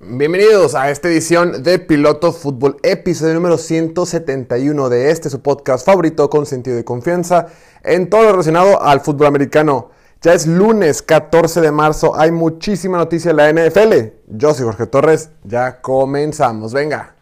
Bienvenidos 0.00 0.74
a 0.76 0.90
esta 0.90 1.08
edición 1.08 1.64
de 1.64 1.80
Piloto 1.80 2.32
Fútbol, 2.32 2.76
episodio 2.84 3.34
número 3.34 3.58
171 3.58 4.88
de 4.88 5.10
este 5.10 5.30
su 5.30 5.42
podcast 5.42 5.84
favorito 5.84 6.30
con 6.30 6.46
sentido 6.46 6.76
de 6.76 6.84
confianza 6.84 7.48
en 7.82 8.08
todo 8.08 8.22
lo 8.22 8.30
relacionado 8.32 8.80
al 8.82 9.00
fútbol 9.00 9.26
americano. 9.26 9.90
Ya 10.20 10.32
es 10.32 10.48
lunes 10.48 11.00
14 11.00 11.60
de 11.60 11.70
marzo, 11.70 12.18
hay 12.18 12.32
muchísima 12.32 12.98
noticia 12.98 13.30
en 13.30 13.36
la 13.36 13.52
NFL. 13.52 14.14
Yo 14.26 14.52
soy 14.52 14.64
Jorge 14.64 14.86
Torres, 14.88 15.30
ya 15.44 15.80
comenzamos, 15.80 16.72
venga. 16.72 17.14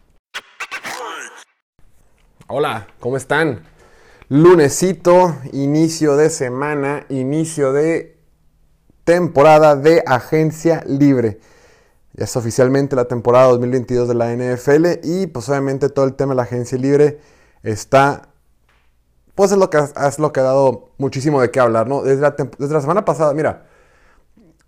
Hola, 2.47 2.87
¿cómo 2.99 3.15
están? 3.15 3.61
Lunesito, 4.29 5.35
inicio 5.51 6.17
de 6.17 6.31
semana, 6.31 7.05
inicio 7.09 7.71
de 7.71 8.17
temporada 9.03 9.75
de 9.75 10.03
agencia 10.07 10.83
libre. 10.87 11.39
Ya 12.13 12.23
es 12.23 12.35
oficialmente 12.35 12.95
la 12.95 13.05
temporada 13.05 13.45
2022 13.49 14.07
de 14.07 14.15
la 14.15 14.35
NFL 14.35 15.05
y 15.07 15.27
pues 15.27 15.47
obviamente 15.49 15.89
todo 15.89 16.05
el 16.05 16.15
tema 16.15 16.31
de 16.31 16.37
la 16.37 16.43
agencia 16.43 16.79
libre 16.79 17.19
está, 17.61 18.29
pues 19.37 19.51
es 19.51 19.57
lo 19.59 19.69
que, 19.69 19.77
es 19.77 20.17
lo 20.17 20.33
que 20.33 20.39
ha 20.39 20.43
dado 20.43 20.89
muchísimo 20.97 21.39
de 21.39 21.51
qué 21.51 21.59
hablar, 21.59 21.87
¿no? 21.87 22.01
Desde 22.01 22.21
la, 22.21 22.31
desde 22.31 22.73
la 22.73 22.81
semana 22.81 23.05
pasada, 23.05 23.35
mira, 23.35 23.67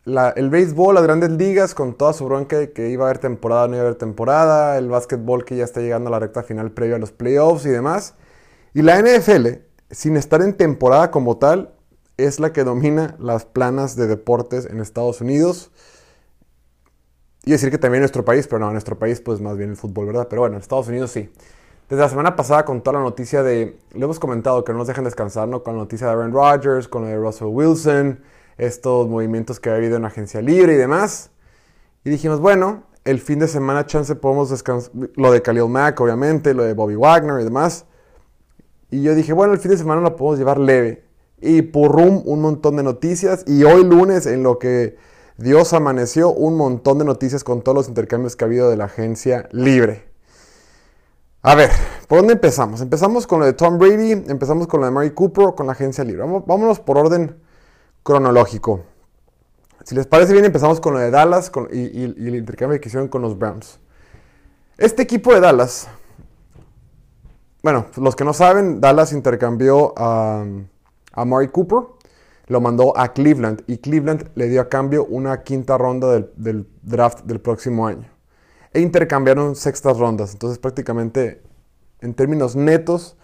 el 0.06 0.50
béisbol, 0.52 0.94
las 0.94 1.04
grandes 1.04 1.32
ligas, 1.32 1.74
con 1.74 1.96
toda 1.96 2.14
su 2.14 2.24
bronca 2.26 2.60
de 2.60 2.72
que 2.72 2.90
iba 2.90 3.06
a 3.06 3.10
haber 3.10 3.18
temporada, 3.18 3.68
no 3.68 3.74
iba 3.74 3.82
a 3.84 3.88
haber 3.88 3.98
temporada, 3.98 4.78
el 4.78 4.88
básquetbol 4.88 5.44
que 5.44 5.56
ya 5.56 5.64
está 5.64 5.82
llegando 5.82 6.10
a 6.10 6.12
la 6.12 6.20
recta 6.20 6.44
final 6.44 6.72
previo 6.72 6.98
a 6.98 7.00
los 7.00 7.12
playoffs 7.12 7.66
y 7.66 7.70
demás. 7.70 8.14
Y 8.76 8.84
la 8.84 9.02
NFL, 9.02 9.48
sin 9.90 10.18
estar 10.18 10.44
en 10.44 10.54
temporada 10.56 11.10
como 11.10 11.38
tal, 11.38 11.74
es 12.18 12.40
la 12.40 12.54
que 12.54 12.64
domina 12.64 13.16
las 13.18 13.46
planas 13.46 13.96
de 13.96 14.06
deportes 14.06 14.68
en 14.68 14.82
Estados 14.82 15.20
Unidos. 15.20 15.72
Y 17.44 17.54
decir 17.54 17.72
que 17.72 17.80
también 17.80 18.02
en 18.02 18.04
nuestro 18.04 18.24
país, 18.24 18.46
pero 18.46 18.60
no, 18.60 18.68
en 18.68 18.74
nuestro 18.74 19.00
país 19.00 19.20
pues 19.20 19.42
más 19.42 19.58
bien 19.58 19.72
el 19.72 19.78
fútbol, 19.78 20.06
¿verdad? 20.06 20.28
Pero 20.30 20.44
bueno, 20.44 20.58
en 20.58 20.62
Estados 20.62 20.90
Unidos 20.90 21.10
sí. 21.10 21.32
Desde 21.90 22.04
la 22.04 22.10
semana 22.10 22.36
pasada 22.36 22.66
con 22.66 22.82
toda 22.82 23.00
la 23.00 23.04
noticia 23.04 23.42
de, 23.42 23.80
lo 23.96 24.06
hemos 24.06 24.20
comentado, 24.20 24.64
que 24.64 24.72
no 24.72 24.78
nos 24.78 24.88
dejan 24.88 25.06
descansar, 25.06 25.48
¿no? 25.48 25.64
Con 25.64 25.74
la 25.74 25.80
noticia 25.80 26.06
de 26.06 26.14
Aaron 26.14 26.32
Rodgers, 26.32 26.88
con 26.88 27.02
lo 27.02 27.08
de 27.08 27.18
Russell 27.18 27.48
Wilson, 27.48 28.20
estos 28.60 29.08
movimientos 29.08 29.60
que 29.60 29.72
ha 29.72 29.76
habido 29.76 29.98
en 29.98 30.06
agencia 30.06 30.40
libre 30.40 30.76
y 30.76 30.78
demás. 30.78 31.32
Y 32.04 32.12
dijimos, 32.12 32.42
bueno, 32.42 32.84
el 33.06 33.20
fin 33.20 33.40
de 33.40 33.48
semana 33.48 33.88
chance 33.88 34.14
podemos 34.14 34.52
descansar, 34.52 34.92
lo 35.16 35.32
de 35.32 35.42
Khalil 35.42 35.68
Mack, 35.68 36.00
obviamente, 36.00 36.54
lo 36.54 36.62
de 36.62 36.76
Bobby 36.76 36.94
Wagner 36.94 37.42
y 37.42 37.44
demás. 37.44 37.86
Y 38.92 39.02
yo 39.02 39.16
dije, 39.16 39.34
bueno, 39.34 39.54
el 39.54 39.60
fin 39.60 39.72
de 39.72 39.78
semana 39.78 40.00
lo 40.00 40.16
podemos 40.16 40.38
llevar 40.38 40.60
leve. 40.60 41.06
Y 41.42 41.64
purrum, 41.64 42.22
un 42.24 42.40
montón 42.40 42.76
de 42.76 42.84
noticias. 42.84 43.44
Y 43.48 43.64
hoy 43.64 43.84
lunes, 43.84 44.28
en 44.28 44.44
lo 44.44 44.60
que 44.60 44.96
Dios 45.38 45.74
amaneció, 45.74 46.32
un 46.32 46.56
montón 46.56 47.00
de 47.00 47.06
noticias 47.06 47.44
con 47.44 47.64
todos 47.64 47.76
los 47.76 47.88
intercambios 47.88 48.36
que 48.36 48.46
ha 48.46 48.48
habido 48.48 48.70
de 48.70 48.78
la 48.78 48.86
agencia 48.86 49.50
libre. 49.52 50.09
A 51.42 51.56
ver, 51.56 51.70
¿por 52.10 52.18
dónde 52.18 52.34
empezamos? 52.34 52.82
Empezamos 52.82 53.26
con 53.26 53.40
lo 53.40 53.46
de 53.46 53.54
Tom 53.54 53.78
Brady, 53.78 54.12
empezamos 54.12 54.68
con 54.68 54.82
lo 54.82 54.86
de 54.86 54.92
Mary 54.92 55.12
Cooper, 55.12 55.56
con 55.56 55.68
la 55.68 55.72
agencia 55.72 56.04
libre. 56.04 56.22
Vámonos 56.46 56.82
por 56.82 56.98
orden 56.98 57.38
cronológico. 58.04 58.82
Si 59.86 59.96
les 59.96 60.06
parece 60.06 60.34
bien, 60.34 60.44
empezamos 60.44 60.82
con 60.82 60.94
lo 60.94 61.00
de 61.00 61.10
Dallas 61.12 61.50
y, 61.72 62.04
el 62.04 62.36
intercambio 62.36 62.80
que 62.82 62.90
hicieron 62.90 63.08
con 63.08 63.22
los 63.22 63.38
Browns. 63.38 63.80
Este 64.78 65.02
equipo 65.02 65.34
de 65.34 65.40
Dallas, 65.40 65.88
bueno, 67.64 67.86
los 67.96 68.18
que 68.18 68.26
no 68.26 68.34
saben, 68.34 68.82
Dallas 68.82 69.14
intercambió 69.14 69.94
a, 69.96 70.44
a 71.14 71.48
Cooper, 71.54 71.80
lo 72.48 72.60
mandó 72.60 72.98
a 72.98 73.14
Cleveland 73.14 73.64
y 73.66 73.78
Cleveland 73.78 74.30
le 74.36 74.50
dio 74.50 74.60
a 74.60 74.68
cambio 74.68 75.06
una 75.06 75.42
quinta 75.44 75.78
ronda 75.78 76.22
del 76.36 76.68
draft 76.82 77.22
del 77.24 77.40
próximo 77.40 77.88
año. 77.88 78.19
E 78.74 78.82
intercambiaron 78.82 79.56
sextas 79.56 79.98
rondas, 79.98 80.34
entonces 80.34 80.60
prácticamente 80.60 81.42
en 82.02 82.14
términos 82.14 82.56
netos 82.56 83.18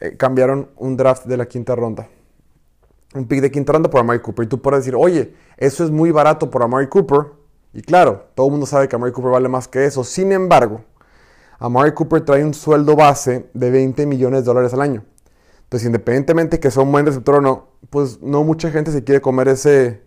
eh, 0.00 0.16
cambiaron 0.16 0.70
un 0.76 0.96
draft 0.96 1.26
de 1.26 1.36
la 1.36 1.46
quinta 1.46 1.76
ronda. 1.76 2.08
Un 3.14 3.26
pick 3.26 3.40
de 3.40 3.50
quinta 3.50 3.72
ronda 3.72 3.90
por 3.90 4.00
Amari 4.00 4.20
Cooper. 4.20 4.46
Y 4.46 4.48
tú 4.48 4.62
puedes 4.62 4.80
decir, 4.80 4.94
oye, 4.96 5.34
eso 5.56 5.84
es 5.84 5.90
muy 5.90 6.10
barato 6.10 6.50
por 6.50 6.62
Amari 6.62 6.88
Cooper. 6.88 7.32
Y 7.72 7.82
claro, 7.82 8.28
todo 8.34 8.46
el 8.46 8.52
mundo 8.52 8.66
sabe 8.66 8.88
que 8.88 8.96
Amari 8.96 9.12
Cooper 9.12 9.32
vale 9.32 9.48
más 9.48 9.68
que 9.68 9.84
eso. 9.84 10.04
Sin 10.04 10.32
embargo, 10.32 10.84
Amari 11.58 11.92
Cooper 11.92 12.24
trae 12.24 12.44
un 12.44 12.54
sueldo 12.54 12.96
base 12.96 13.50
de 13.52 13.70
20 13.70 14.06
millones 14.06 14.40
de 14.40 14.46
dólares 14.46 14.72
al 14.72 14.80
año. 14.80 15.04
Entonces, 15.64 15.86
independientemente 15.86 16.58
que 16.58 16.70
sea 16.70 16.82
un 16.82 16.90
buen 16.90 17.04
receptor 17.04 17.36
o 17.36 17.40
no, 17.40 17.68
pues 17.90 18.20
no 18.22 18.42
mucha 18.42 18.70
gente 18.70 18.90
se 18.90 19.04
quiere 19.04 19.20
comer 19.20 19.48
ese, 19.48 20.02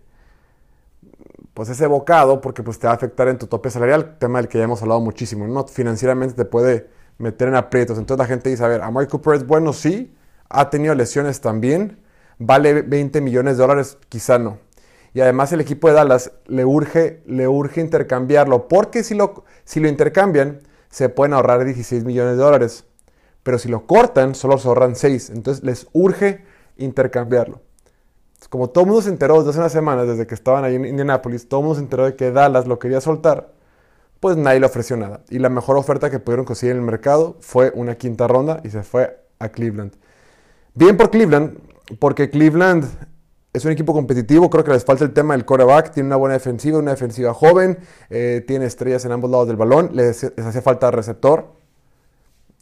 pues 1.54 1.68
ese 1.68 1.86
bocado 1.86 2.40
porque 2.40 2.62
pues 2.62 2.78
te 2.78 2.86
va 2.86 2.92
a 2.92 2.96
afectar 2.96 3.28
en 3.28 3.38
tu 3.38 3.46
tope 3.46 3.70
salarial, 3.70 4.18
tema 4.18 4.38
del 4.40 4.48
que 4.48 4.58
ya 4.58 4.64
hemos 4.64 4.82
hablado 4.82 5.00
muchísimo, 5.00 5.46
¿no? 5.46 5.66
Financieramente 5.66 6.34
te 6.34 6.44
puede 6.44 6.88
meter 7.18 7.48
en 7.48 7.54
aprietos. 7.54 7.96
Entonces 7.96 8.18
la 8.18 8.26
gente 8.26 8.50
dice, 8.50 8.64
a 8.64 8.68
ver, 8.68 8.82
Amari 8.82 9.06
Cooper 9.06 9.34
es 9.34 9.46
bueno, 9.46 9.72
sí, 9.72 10.14
ha 10.48 10.68
tenido 10.68 10.94
lesiones 10.94 11.40
también, 11.40 12.00
vale 12.38 12.82
20 12.82 13.20
millones 13.20 13.56
de 13.56 13.62
dólares, 13.62 13.98
quizá 14.08 14.38
no. 14.38 14.58
Y 15.14 15.20
además 15.20 15.52
el 15.52 15.60
equipo 15.60 15.86
de 15.86 15.94
Dallas 15.94 16.32
le 16.46 16.64
urge, 16.64 17.22
le 17.26 17.46
urge 17.46 17.80
intercambiarlo, 17.80 18.66
porque 18.66 19.04
si 19.04 19.14
lo, 19.14 19.44
si 19.64 19.78
lo 19.78 19.88
intercambian, 19.88 20.58
se 20.90 21.08
pueden 21.08 21.34
ahorrar 21.34 21.64
16 21.64 22.04
millones 22.04 22.36
de 22.36 22.42
dólares. 22.42 22.84
Pero 23.44 23.58
si 23.58 23.68
lo 23.68 23.86
cortan, 23.86 24.34
solo 24.34 24.58
se 24.58 24.66
ahorran 24.66 24.96
6. 24.96 25.30
Entonces 25.30 25.62
les 25.62 25.86
urge 25.92 26.44
intercambiarlo. 26.76 27.60
Como 28.48 28.70
todo 28.70 28.84
el 28.84 28.88
mundo 28.88 29.02
se 29.02 29.08
enteró 29.08 29.38
desde 29.38 29.50
hace 29.50 29.58
unas 29.58 29.72
semanas, 29.72 30.06
desde 30.06 30.26
que 30.26 30.34
estaban 30.34 30.64
ahí 30.64 30.74
en 30.74 30.84
Indianapolis, 30.84 31.48
todo 31.48 31.60
el 31.60 31.66
mundo 31.66 31.76
se 31.76 31.82
enteró 31.82 32.04
de 32.04 32.16
que 32.16 32.30
Dallas 32.30 32.66
lo 32.66 32.78
quería 32.78 33.00
soltar, 33.00 33.52
pues 34.20 34.36
nadie 34.36 34.60
le 34.60 34.66
ofreció 34.66 34.96
nada. 34.96 35.20
Y 35.30 35.38
la 35.38 35.48
mejor 35.48 35.76
oferta 35.76 36.10
que 36.10 36.18
pudieron 36.18 36.44
conseguir 36.44 36.72
en 36.72 36.78
el 36.78 36.86
mercado 36.86 37.36
fue 37.40 37.72
una 37.74 37.96
quinta 37.96 38.26
ronda 38.26 38.60
y 38.64 38.70
se 38.70 38.82
fue 38.82 39.18
a 39.38 39.48
Cleveland. 39.48 39.92
Bien 40.74 40.96
por 40.96 41.10
Cleveland, 41.10 41.58
porque 41.98 42.30
Cleveland 42.30 42.84
es 43.52 43.64
un 43.64 43.70
equipo 43.70 43.92
competitivo, 43.92 44.50
creo 44.50 44.64
que 44.64 44.72
les 44.72 44.84
falta 44.84 45.04
el 45.04 45.12
tema 45.12 45.34
del 45.34 45.44
coreback, 45.44 45.92
tiene 45.92 46.08
una 46.08 46.16
buena 46.16 46.34
defensiva, 46.34 46.78
una 46.78 46.90
defensiva 46.90 47.32
joven, 47.32 47.78
eh, 48.10 48.44
tiene 48.46 48.66
estrellas 48.66 49.04
en 49.04 49.12
ambos 49.12 49.30
lados 49.30 49.46
del 49.46 49.56
balón, 49.56 49.90
les, 49.92 50.24
les 50.36 50.46
hace 50.46 50.60
falta 50.60 50.90
receptor. 50.90 51.52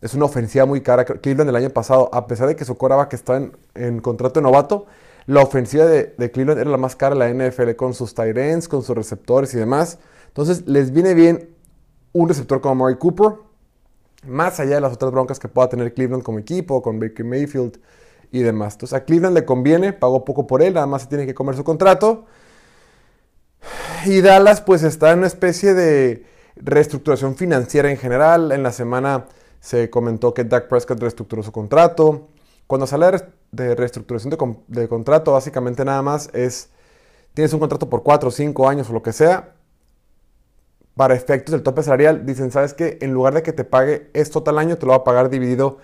Es 0.02 0.14
una 0.14 0.26
ofensiva 0.26 0.66
muy 0.66 0.82
cara. 0.82 1.04
Cleveland 1.04 1.48
el 1.48 1.56
año 1.56 1.70
pasado, 1.70 2.10
a 2.12 2.26
pesar 2.26 2.48
de 2.48 2.56
que 2.56 2.64
su 2.64 2.76
coreback 2.76 3.14
está 3.14 3.36
en, 3.36 3.56
en 3.74 4.00
contrato 4.00 4.40
de 4.40 4.42
novato, 4.42 4.86
la 5.26 5.42
ofensiva 5.42 5.84
de, 5.86 6.30
Cleveland 6.32 6.60
era 6.60 6.70
la 6.70 6.76
más 6.76 6.96
cara 6.96 7.14
de 7.14 7.18
la 7.20 7.48
NFL 7.48 7.74
con 7.76 7.94
sus 7.94 8.14
tight 8.14 8.36
ends, 8.36 8.68
con 8.68 8.82
sus 8.82 8.96
receptores 8.96 9.54
y 9.54 9.58
demás. 9.58 9.98
Entonces 10.28 10.66
les 10.66 10.92
viene 10.92 11.14
bien 11.14 11.50
un 12.12 12.28
receptor 12.28 12.60
como 12.60 12.74
Murray 12.76 12.96
Cooper, 12.96 13.34
más 14.26 14.60
allá 14.60 14.76
de 14.76 14.80
las 14.80 14.92
otras 14.92 15.12
broncas 15.12 15.38
que 15.38 15.48
pueda 15.48 15.68
tener 15.68 15.94
Cleveland 15.94 16.22
como 16.22 16.38
equipo, 16.38 16.82
con 16.82 16.98
Baker 16.98 17.24
Mayfield 17.24 17.78
y 18.30 18.40
demás. 18.40 18.74
Entonces 18.74 18.96
a 18.96 19.04
Cleveland 19.04 19.36
le 19.36 19.44
conviene, 19.44 19.92
pagó 19.92 20.24
poco 20.24 20.46
por 20.46 20.62
él, 20.62 20.74
nada 20.74 20.86
más 20.86 21.02
se 21.02 21.08
tiene 21.08 21.26
que 21.26 21.34
comer 21.34 21.56
su 21.56 21.64
contrato. 21.64 22.26
Y 24.04 24.20
Dallas 24.20 24.60
pues 24.60 24.82
está 24.82 25.12
en 25.12 25.18
una 25.18 25.28
especie 25.28 25.74
de 25.74 26.26
reestructuración 26.56 27.36
financiera 27.36 27.90
en 27.90 27.96
general. 27.96 28.52
En 28.52 28.62
la 28.62 28.72
semana 28.72 29.26
se 29.60 29.90
comentó 29.90 30.34
que 30.34 30.44
Dak 30.44 30.68
Prescott 30.68 31.00
reestructuró 31.00 31.42
su 31.42 31.52
contrato. 31.52 32.28
Cuando 32.66 32.86
se 32.86 32.94
habla 32.94 33.28
de 33.50 33.74
reestructuración 33.74 34.30
de, 34.30 34.56
de, 34.68 34.88
contrato, 34.88 35.32
básicamente 35.32 35.84
nada 35.84 36.02
más 36.02 36.30
es, 36.32 36.70
tienes 37.34 37.52
un 37.52 37.60
contrato 37.60 37.88
por 37.90 38.02
4 38.02 38.28
o 38.28 38.32
5 38.32 38.68
años 38.68 38.88
o 38.90 38.92
lo 38.92 39.02
que 39.02 39.12
sea, 39.12 39.54
para 40.96 41.14
efectos 41.14 41.52
del 41.52 41.62
tope 41.62 41.82
salarial, 41.82 42.26
dicen, 42.26 42.50
¿sabes 42.50 42.74
qué? 42.74 42.98
En 43.00 43.12
lugar 43.12 43.34
de 43.34 43.42
que 43.42 43.52
te 43.52 43.64
pague 43.64 44.10
esto 44.12 44.42
tal 44.42 44.58
año, 44.58 44.76
te 44.76 44.86
lo 44.86 44.90
va 44.90 44.98
a 44.98 45.04
pagar 45.04 45.30
dividido 45.30 45.78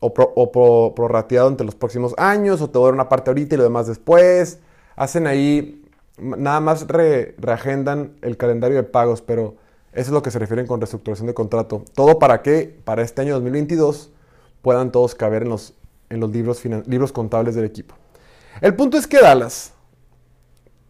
o, 0.00 0.12
pro, 0.12 0.32
pro, 0.34 0.92
prorrateado 0.96 1.48
entre 1.48 1.66
los 1.66 1.74
próximos 1.74 2.14
años, 2.16 2.60
o 2.60 2.70
te 2.70 2.78
dar 2.78 2.92
una 2.92 3.08
parte 3.08 3.30
ahorita 3.30 3.54
y 3.54 3.58
lo 3.58 3.64
demás 3.64 3.86
después. 3.86 4.58
Hacen 4.96 5.26
ahí, 5.26 5.84
nada 6.18 6.60
más 6.60 6.88
re, 6.88 7.34
reagendan 7.38 8.14
el 8.22 8.36
calendario 8.36 8.76
de 8.76 8.82
pagos, 8.82 9.22
pero 9.22 9.56
eso 9.92 10.08
es 10.08 10.12
lo 10.12 10.22
que 10.22 10.30
se 10.30 10.38
refieren 10.38 10.66
con 10.66 10.80
reestructuración 10.80 11.26
de 11.26 11.34
contrato. 11.34 11.84
Todo 11.94 12.18
para 12.18 12.42
que 12.42 12.80
para 12.84 13.02
este 13.02 13.22
año 13.22 13.34
2022 13.34 14.10
puedan 14.62 14.90
todos 14.90 15.14
caber 15.14 15.42
en 15.42 15.50
los, 15.50 15.74
en 16.10 16.20
los 16.20 16.30
libros, 16.30 16.62
libros 16.86 17.12
contables 17.12 17.54
del 17.54 17.64
equipo. 17.64 17.94
El 18.60 18.76
punto 18.76 18.98
es 18.98 19.06
que 19.06 19.20
Dallas, 19.20 19.72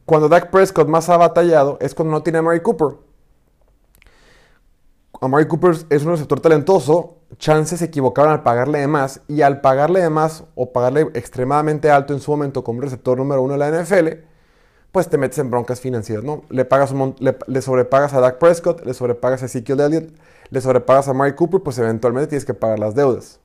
cuando 0.04 0.28
Dak 0.28 0.50
Prescott 0.50 0.88
más 0.88 1.08
ha 1.08 1.16
batallado, 1.16 1.78
es 1.80 1.94
cuando 1.94 2.12
no 2.12 2.22
tiene 2.22 2.38
a 2.38 2.42
Mary 2.42 2.60
Cooper. 2.60 2.96
Amari 5.20 5.46
Cooper 5.46 5.76
es 5.90 6.02
un 6.04 6.12
receptor 6.12 6.40
talentoso, 6.40 7.18
chances 7.36 7.80
se 7.80 7.84
equivocaron 7.84 8.32
al 8.32 8.42
pagarle 8.42 8.78
de 8.78 8.86
más 8.86 9.20
y 9.28 9.42
al 9.42 9.60
pagarle 9.60 10.00
de 10.00 10.08
más 10.08 10.44
o 10.54 10.72
pagarle 10.72 11.02
extremadamente 11.12 11.90
alto 11.90 12.14
en 12.14 12.20
su 12.20 12.30
momento 12.30 12.64
como 12.64 12.80
receptor 12.80 13.18
número 13.18 13.42
uno 13.42 13.52
de 13.52 13.58
la 13.58 13.82
NFL, 13.82 14.08
pues 14.90 15.08
te 15.08 15.18
metes 15.18 15.38
en 15.38 15.50
broncas 15.50 15.80
financieras, 15.80 16.24
¿no? 16.24 16.44
Le, 16.48 16.64
pagas 16.64 16.94
le, 17.18 17.62
sobrepagas 17.62 18.14
a 18.14 18.20
Dak 18.20 18.38
Prescott, 18.38 18.84
le 18.86 18.94
sobrepagas 18.94 19.42
a 19.42 19.46
Ezekiel 19.46 19.80
Elliott, 19.80 20.10
le 20.48 20.60
sobrepagas 20.62 21.08
a 21.08 21.14
Mike 21.14 21.36
Cooper, 21.36 21.60
pues 21.60 21.78
eventualmente 21.78 22.28
tienes 22.28 22.46
que 22.46 22.54
pagar 22.54 22.78
las 22.78 22.94
deudas. 22.94 23.40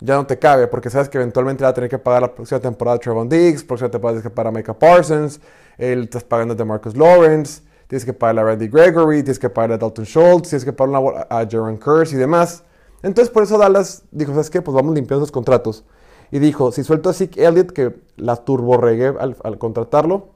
Ya 0.00 0.14
no 0.14 0.26
te 0.26 0.38
cabe, 0.38 0.68
porque 0.68 0.90
sabes 0.90 1.08
que 1.08 1.18
eventualmente 1.18 1.64
va 1.64 1.70
a 1.70 1.74
tener 1.74 1.90
que 1.90 1.98
pagar 1.98 2.22
la 2.22 2.34
próxima 2.34 2.60
temporada 2.60 2.96
a 2.96 3.00
Trevon 3.00 3.28
Diggs, 3.28 3.64
próxima 3.64 3.90
temporada 3.90 4.20
tienes 4.20 4.30
que 4.30 4.34
pagar 4.34 4.54
a 4.54 4.56
Micah 4.56 4.78
Parsons, 4.78 5.40
él 5.76 6.04
estás 6.04 6.22
pagando 6.22 6.54
de 6.54 6.64
Marcus 6.64 6.96
Lawrence, 6.96 7.62
tienes 7.88 8.04
que 8.04 8.12
pagar 8.12 8.38
a 8.38 8.44
Randy 8.44 8.68
Gregory, 8.68 9.22
tienes 9.22 9.38
que 9.38 9.50
pagar 9.50 9.72
a 9.72 9.78
Dalton 9.78 10.04
Schultz, 10.04 10.50
tienes 10.50 10.64
que 10.64 10.72
pagar 10.72 11.26
a 11.28 11.46
Jaron 11.50 11.76
Curse 11.78 12.14
y 12.14 12.18
demás. 12.18 12.62
Entonces 13.02 13.30
por 13.30 13.42
eso 13.42 13.58
Dallas 13.58 14.04
dijo, 14.12 14.32
¿sabes 14.32 14.50
qué? 14.50 14.62
Pues 14.62 14.74
vamos 14.74 14.94
limpiando 14.94 15.24
esos 15.24 15.32
contratos. 15.32 15.84
Y 16.30 16.38
dijo, 16.38 16.70
si 16.72 16.84
suelto 16.84 17.08
a 17.08 17.12
Zeke 17.12 17.44
Elliott, 17.44 17.72
que 17.72 17.96
la 18.16 18.36
turbo 18.36 18.76
regué 18.76 19.08
al, 19.08 19.36
al 19.42 19.58
contratarlo, 19.58 20.28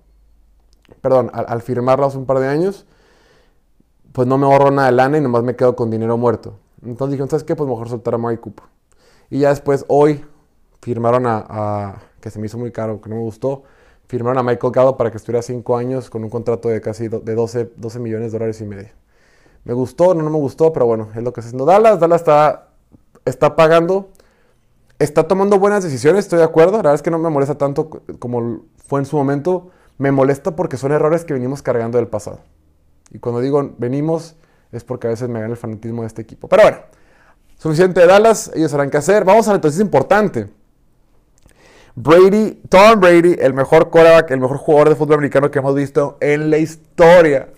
perdón, 1.00 1.30
al, 1.32 1.62
firmarlo 1.62 2.06
hace 2.06 2.18
un 2.18 2.26
par 2.26 2.38
de 2.38 2.48
años, 2.48 2.86
pues 4.12 4.26
no 4.26 4.38
me 4.38 4.46
ahorro 4.46 4.70
nada 4.70 4.90
de 4.90 4.96
lana 4.96 5.18
y 5.18 5.20
nomás 5.20 5.42
me 5.42 5.56
quedo 5.56 5.76
con 5.76 5.90
dinero 5.90 6.16
muerto. 6.16 6.54
Entonces 6.84 7.18
dije, 7.18 7.28
¿sabes 7.28 7.44
qué? 7.44 7.56
Pues 7.56 7.68
mejor 7.68 7.88
soltar 7.88 8.14
a 8.14 8.18
Mike 8.18 8.40
Cooper. 8.40 8.64
Y 9.30 9.40
ya 9.40 9.50
después, 9.50 9.84
hoy, 9.88 10.24
firmaron 10.80 11.24
a, 11.26 12.02
que 12.20 12.30
se 12.30 12.38
me 12.38 12.46
hizo 12.46 12.58
muy 12.58 12.72
caro, 12.72 13.00
que 13.00 13.08
no 13.08 13.16
me 13.16 13.22
gustó, 13.22 13.62
firmaron 14.06 14.38
a 14.38 14.42
Michael 14.42 14.72
Gallup 14.72 14.96
para 14.96 15.10
que 15.10 15.16
estuviera 15.16 15.42
5 15.42 15.76
años 15.76 16.10
con 16.10 16.22
un 16.22 16.30
contrato 16.30 16.68
de 16.68 16.80
casi 16.80 17.08
de 17.08 17.34
12, 17.34 17.72
12 17.76 17.98
millones 17.98 18.32
de 18.32 18.38
dólares 18.38 18.60
y 18.60 18.64
medio. 18.64 18.90
Me 19.64 19.74
gustó, 19.74 20.14
no, 20.14 20.22
no 20.22 20.30
me 20.30 20.38
gustó, 20.38 20.72
pero 20.72 20.86
bueno, 20.86 21.08
es 21.14 21.22
lo 21.22 21.32
que 21.32 21.40
está 21.40 21.48
haciendo 21.48 21.64
Dallas. 21.64 22.00
Dallas 22.00 22.20
está, 22.20 22.68
está 23.24 23.54
pagando, 23.54 24.10
está 24.98 25.28
tomando 25.28 25.58
buenas 25.58 25.84
decisiones, 25.84 26.24
estoy 26.24 26.38
de 26.38 26.44
acuerdo. 26.44 26.72
La 26.72 26.78
verdad 26.78 26.94
es 26.94 27.02
que 27.02 27.10
no 27.10 27.18
me 27.18 27.30
molesta 27.30 27.56
tanto 27.56 27.88
como 28.18 28.62
fue 28.86 29.00
en 29.00 29.06
su 29.06 29.16
momento. 29.16 29.70
Me 29.98 30.10
molesta 30.10 30.56
porque 30.56 30.76
son 30.76 30.90
errores 30.92 31.24
que 31.24 31.32
venimos 31.32 31.62
cargando 31.62 31.98
del 31.98 32.08
pasado. 32.08 32.40
Y 33.10 33.18
cuando 33.18 33.40
digo 33.40 33.74
venimos, 33.78 34.36
es 34.72 34.84
porque 34.84 35.06
a 35.06 35.10
veces 35.10 35.28
me 35.28 35.40
gana 35.40 35.52
el 35.52 35.58
fanatismo 35.58 36.02
de 36.02 36.08
este 36.08 36.22
equipo. 36.22 36.48
Pero 36.48 36.64
bueno, 36.64 36.78
suficiente 37.62 38.00
de 38.00 38.08
Dallas, 38.08 38.50
ellos 38.56 38.72
sabrán 38.72 38.90
qué 38.90 38.96
hacer. 38.96 39.24
Vamos 39.24 39.46
a 39.46 39.52
la 39.52 39.58
noticia 39.58 39.82
importante. 39.82 40.50
Brady, 41.94 42.60
Tom 42.68 42.98
Brady, 42.98 43.36
el 43.38 43.54
mejor 43.54 43.88
quarterback, 43.88 44.32
el 44.32 44.40
mejor 44.40 44.56
jugador 44.56 44.88
de 44.88 44.96
fútbol 44.96 45.14
americano 45.14 45.48
que 45.48 45.60
hemos 45.60 45.76
visto 45.76 46.16
en 46.20 46.50
la 46.50 46.58
historia, 46.58 47.50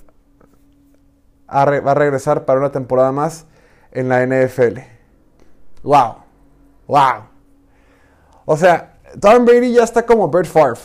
va 1.48 1.62
a 1.62 1.94
regresar 1.94 2.44
para 2.44 2.60
una 2.60 2.70
temporada 2.70 3.12
más 3.12 3.46
en 3.92 4.10
la 4.10 4.26
NFL. 4.26 4.80
¡Wow! 5.82 6.16
¡Wow! 6.86 7.24
O 8.44 8.58
sea, 8.58 8.98
Tom 9.18 9.46
Brady 9.46 9.72
ya 9.72 9.84
está 9.84 10.04
como 10.04 10.28
Bert 10.28 10.48
Favre. 10.48 10.80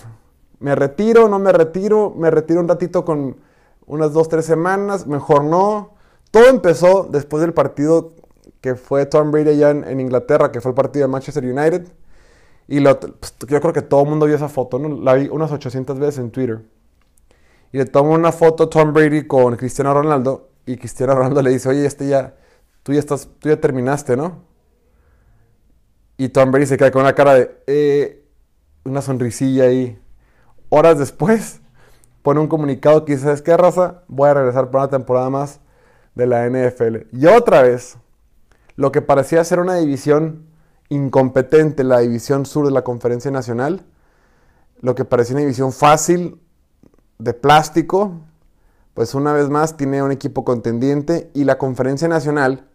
Me 0.59 0.75
retiro, 0.75 1.27
no 1.27 1.39
me 1.39 1.51
retiro, 1.51 2.13
me 2.15 2.31
retiro 2.31 2.61
un 2.61 2.69
ratito 2.69 3.03
con 3.03 3.35
unas 3.85 4.13
dos, 4.13 4.29
tres 4.29 4.45
semanas, 4.45 5.07
mejor 5.07 5.43
no. 5.43 5.95
Todo 6.31 6.45
empezó 6.45 7.03
después 7.03 7.41
del 7.41 7.53
partido 7.53 8.13
que 8.61 8.75
fue 8.75 9.05
Tom 9.05 9.31
Brady 9.31 9.49
allá 9.51 9.71
en, 9.71 9.99
Inglaterra, 9.99 10.51
que 10.51 10.61
fue 10.61 10.71
el 10.71 10.75
partido 10.75 11.07
de 11.07 11.11
Manchester 11.11 11.43
United. 11.43 11.87
Y 12.67 12.81
pues, 12.81 13.35
yo 13.47 13.61
creo 13.61 13.73
que 13.73 13.81
todo 13.81 14.03
el 14.03 14.09
mundo 14.09 14.25
vio 14.25 14.35
esa 14.35 14.49
foto, 14.49 14.77
¿no? 14.79 15.01
La 15.01 15.15
vi 15.15 15.27
unas 15.29 15.51
800 15.51 15.97
veces 15.97 16.19
en 16.19 16.31
Twitter. 16.31 16.61
Y 17.71 17.77
le 17.77 17.99
una 17.99 18.31
foto 18.31 18.67
Tom 18.69 18.93
Brady 18.93 19.27
con 19.27 19.55
Cristiano 19.55 19.93
Ronaldo. 19.93 20.49
Y 20.65 20.77
Cristiano 20.77 21.15
Ronaldo 21.15 21.41
le 21.41 21.51
dice, 21.51 21.69
oye, 21.69 21.85
este 21.85 22.07
ya, 22.07 22.35
tú 22.83 22.93
ya 22.93 22.99
estás, 22.99 23.29
tú 23.39 23.49
ya 23.49 23.59
terminaste, 23.59 24.17
¿no? 24.17 24.43
Y 26.17 26.29
Tom 26.29 26.51
Brady 26.51 26.65
se 26.65 26.77
queda 26.77 26.91
con 26.91 27.01
una 27.03 27.13
cara 27.15 27.35
de, 27.35 27.63
eh, 27.67 28.25
una 28.83 29.01
sonrisilla 29.01 29.65
ahí. 29.65 29.99
Horas 30.69 30.99
después, 30.99 31.61
pone 32.21 32.39
un 32.39 32.47
comunicado 32.47 33.05
que 33.05 33.13
dice, 33.13 33.25
¿sabes 33.25 33.41
qué, 33.41 33.55
raza? 33.55 34.03
Voy 34.07 34.29
a 34.29 34.33
regresar 34.33 34.69
para 34.69 34.83
una 34.83 34.91
temporada 34.91 35.29
más 35.29 35.59
de 36.15 36.27
la 36.27 36.45
NFL. 36.47 37.07
Y 37.13 37.25
otra 37.25 37.63
vez, 37.63 37.97
lo 38.79 38.93
que 38.93 39.01
parecía 39.01 39.43
ser 39.43 39.59
una 39.59 39.75
división 39.75 40.45
incompetente, 40.87 41.83
la 41.83 41.99
división 41.99 42.45
sur 42.45 42.65
de 42.65 42.71
la 42.71 42.81
Conferencia 42.81 43.29
Nacional, 43.29 43.85
lo 44.79 44.95
que 44.95 45.03
parecía 45.03 45.35
una 45.35 45.41
división 45.41 45.73
fácil, 45.73 46.39
de 47.17 47.33
plástico, 47.33 48.13
pues 48.93 49.15
una 49.15 49.33
vez 49.33 49.49
más 49.49 49.75
tiene 49.75 50.01
un 50.01 50.13
equipo 50.13 50.45
contendiente 50.45 51.29
y 51.33 51.43
la 51.43 51.57
Conferencia 51.57 52.07
Nacional, 52.07 52.69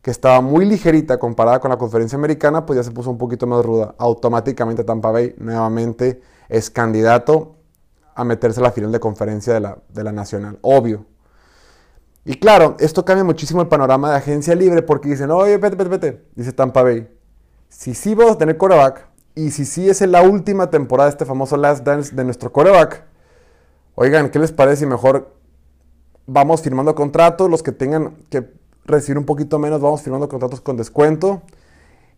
que 0.00 0.12
estaba 0.12 0.40
muy 0.42 0.64
ligerita 0.64 1.18
comparada 1.18 1.58
con 1.58 1.72
la 1.72 1.76
Conferencia 1.76 2.16
Americana, 2.16 2.64
pues 2.64 2.76
ya 2.76 2.84
se 2.84 2.92
puso 2.92 3.10
un 3.10 3.18
poquito 3.18 3.48
más 3.48 3.64
ruda. 3.64 3.96
Automáticamente 3.98 4.84
Tampa 4.84 5.10
Bay 5.10 5.34
nuevamente 5.38 6.22
es 6.48 6.70
candidato 6.70 7.56
a 8.14 8.22
meterse 8.22 8.60
a 8.60 8.62
la 8.62 8.70
final 8.70 8.92
de 8.92 9.00
conferencia 9.00 9.54
de 9.54 9.60
la, 9.60 9.78
de 9.88 10.04
la 10.04 10.12
Nacional, 10.12 10.60
obvio. 10.62 11.04
Y 12.28 12.34
claro, 12.34 12.76
esto 12.78 13.06
cambia 13.06 13.24
muchísimo 13.24 13.62
el 13.62 13.68
panorama 13.68 14.10
de 14.10 14.16
agencia 14.18 14.54
libre 14.54 14.82
porque 14.82 15.08
dicen, 15.08 15.30
oye, 15.30 15.56
vete, 15.56 15.76
vete, 15.76 15.88
vete, 15.88 16.24
dice 16.36 16.52
Tampa 16.52 16.82
Bay. 16.82 17.08
Si 17.70 17.94
sí 17.94 18.14
vamos 18.14 18.34
a 18.34 18.38
tener 18.38 18.58
coreback 18.58 19.08
y 19.34 19.50
si 19.50 19.64
sí 19.64 19.88
es 19.88 20.02
la 20.02 20.20
última 20.20 20.68
temporada 20.68 21.08
de 21.08 21.12
este 21.12 21.24
famoso 21.24 21.56
Last 21.56 21.86
Dance 21.86 22.14
de 22.14 22.24
nuestro 22.24 22.52
coreback, 22.52 23.02
oigan, 23.94 24.28
¿qué 24.28 24.38
les 24.38 24.52
parece 24.52 24.80
si 24.80 24.86
mejor 24.86 25.36
vamos 26.26 26.60
firmando 26.60 26.94
contratos, 26.94 27.48
los 27.48 27.62
que 27.62 27.72
tengan 27.72 28.16
que 28.28 28.52
recibir 28.84 29.16
un 29.16 29.24
poquito 29.24 29.58
menos, 29.58 29.80
vamos 29.80 30.02
firmando 30.02 30.28
contratos 30.28 30.60
con 30.60 30.76
descuento 30.76 31.40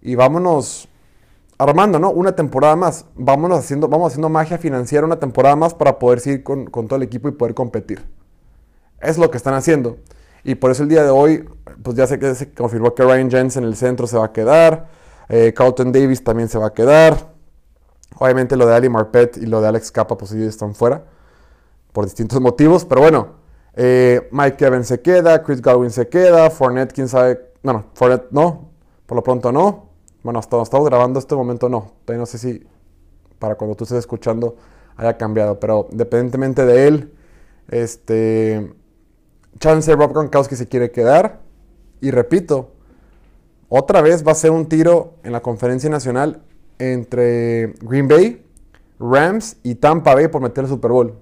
y 0.02 0.16
vámonos 0.16 0.88
armando, 1.56 2.00
¿no? 2.00 2.10
Una 2.10 2.34
temporada 2.34 2.74
más. 2.74 3.04
Vámonos 3.14 3.60
haciendo, 3.60 3.86
vamos 3.86 4.08
haciendo 4.08 4.28
magia 4.28 4.58
financiera 4.58 5.06
una 5.06 5.20
temporada 5.20 5.54
más 5.54 5.72
para 5.72 6.00
poder 6.00 6.18
seguir 6.18 6.42
con, 6.42 6.66
todo 6.68 6.96
el 6.96 7.04
equipo 7.04 7.28
y 7.28 7.30
poder 7.30 7.54
competir. 7.54 8.02
Es 9.00 9.18
lo 9.18 9.30
que 9.30 9.36
están 9.36 9.54
haciendo. 9.54 9.98
Y 10.44 10.54
por 10.54 10.70
eso 10.70 10.82
el 10.82 10.88
día 10.88 11.02
de 11.02 11.10
hoy, 11.10 11.48
pues 11.82 11.96
ya 11.96 12.06
sé 12.06 12.18
que 12.18 12.34
se 12.34 12.52
confirmó 12.52 12.94
que 12.94 13.02
Ryan 13.02 13.30
Jensen 13.30 13.64
en 13.64 13.68
el 13.68 13.76
centro 13.76 14.06
se 14.06 14.16
va 14.16 14.26
a 14.26 14.32
quedar. 14.32 14.88
Eh, 15.28 15.52
Carlton 15.54 15.92
Davis 15.92 16.24
también 16.24 16.48
se 16.48 16.58
va 16.58 16.68
a 16.68 16.74
quedar. 16.74 17.30
Obviamente 18.18 18.56
lo 18.56 18.66
de 18.66 18.74
Ali 18.74 18.88
Marpet 18.88 19.36
y 19.36 19.46
lo 19.46 19.60
de 19.60 19.68
Alex 19.68 19.92
Capa 19.92 20.16
pues 20.16 20.32
ellos 20.32 20.48
están 20.48 20.74
fuera. 20.74 21.04
Por 21.92 22.04
distintos 22.04 22.40
motivos. 22.40 22.84
Pero 22.84 23.00
bueno, 23.00 23.40
eh, 23.74 24.28
Mike 24.32 24.64
Evans 24.64 24.88
se 24.88 25.00
queda, 25.00 25.42
Chris 25.42 25.62
Godwin 25.62 25.90
se 25.90 26.08
queda, 26.08 26.50
Fournette, 26.50 26.92
quién 26.92 27.08
sabe. 27.08 27.52
No, 27.62 27.72
no, 27.72 27.84
Fournette 27.94 28.30
no, 28.30 28.70
por 29.06 29.16
lo 29.16 29.22
pronto 29.22 29.52
no. 29.52 29.90
Bueno, 30.22 30.38
hasta 30.38 30.56
donde 30.56 30.64
estamos 30.64 30.86
grabando 30.88 31.18
este 31.18 31.34
momento 31.34 31.68
no. 31.68 31.92
Todavía 32.04 32.20
no 32.20 32.26
sé 32.26 32.38
si 32.38 32.66
para 33.38 33.54
cuando 33.54 33.74
tú 33.76 33.84
estés 33.84 33.98
escuchando 33.98 34.56
haya 34.96 35.16
cambiado, 35.16 35.58
pero 35.58 35.88
independientemente 35.90 36.66
de 36.66 36.88
él, 36.88 37.14
este. 37.68 38.79
Chance 39.58 39.94
Rob 39.94 40.12
Gronkowski 40.12 40.56
se 40.56 40.68
quiere 40.68 40.90
quedar. 40.90 41.40
Y 42.00 42.10
repito, 42.10 42.72
otra 43.68 44.00
vez 44.00 44.26
va 44.26 44.32
a 44.32 44.34
ser 44.34 44.50
un 44.50 44.66
tiro 44.66 45.14
en 45.22 45.32
la 45.32 45.40
conferencia 45.40 45.90
nacional 45.90 46.42
entre 46.78 47.74
Green 47.82 48.08
Bay, 48.08 48.44
Rams 48.98 49.58
y 49.62 49.76
Tampa 49.76 50.14
Bay 50.14 50.28
por 50.28 50.40
meter 50.40 50.64
el 50.64 50.70
Super 50.70 50.90
Bowl. 50.90 51.14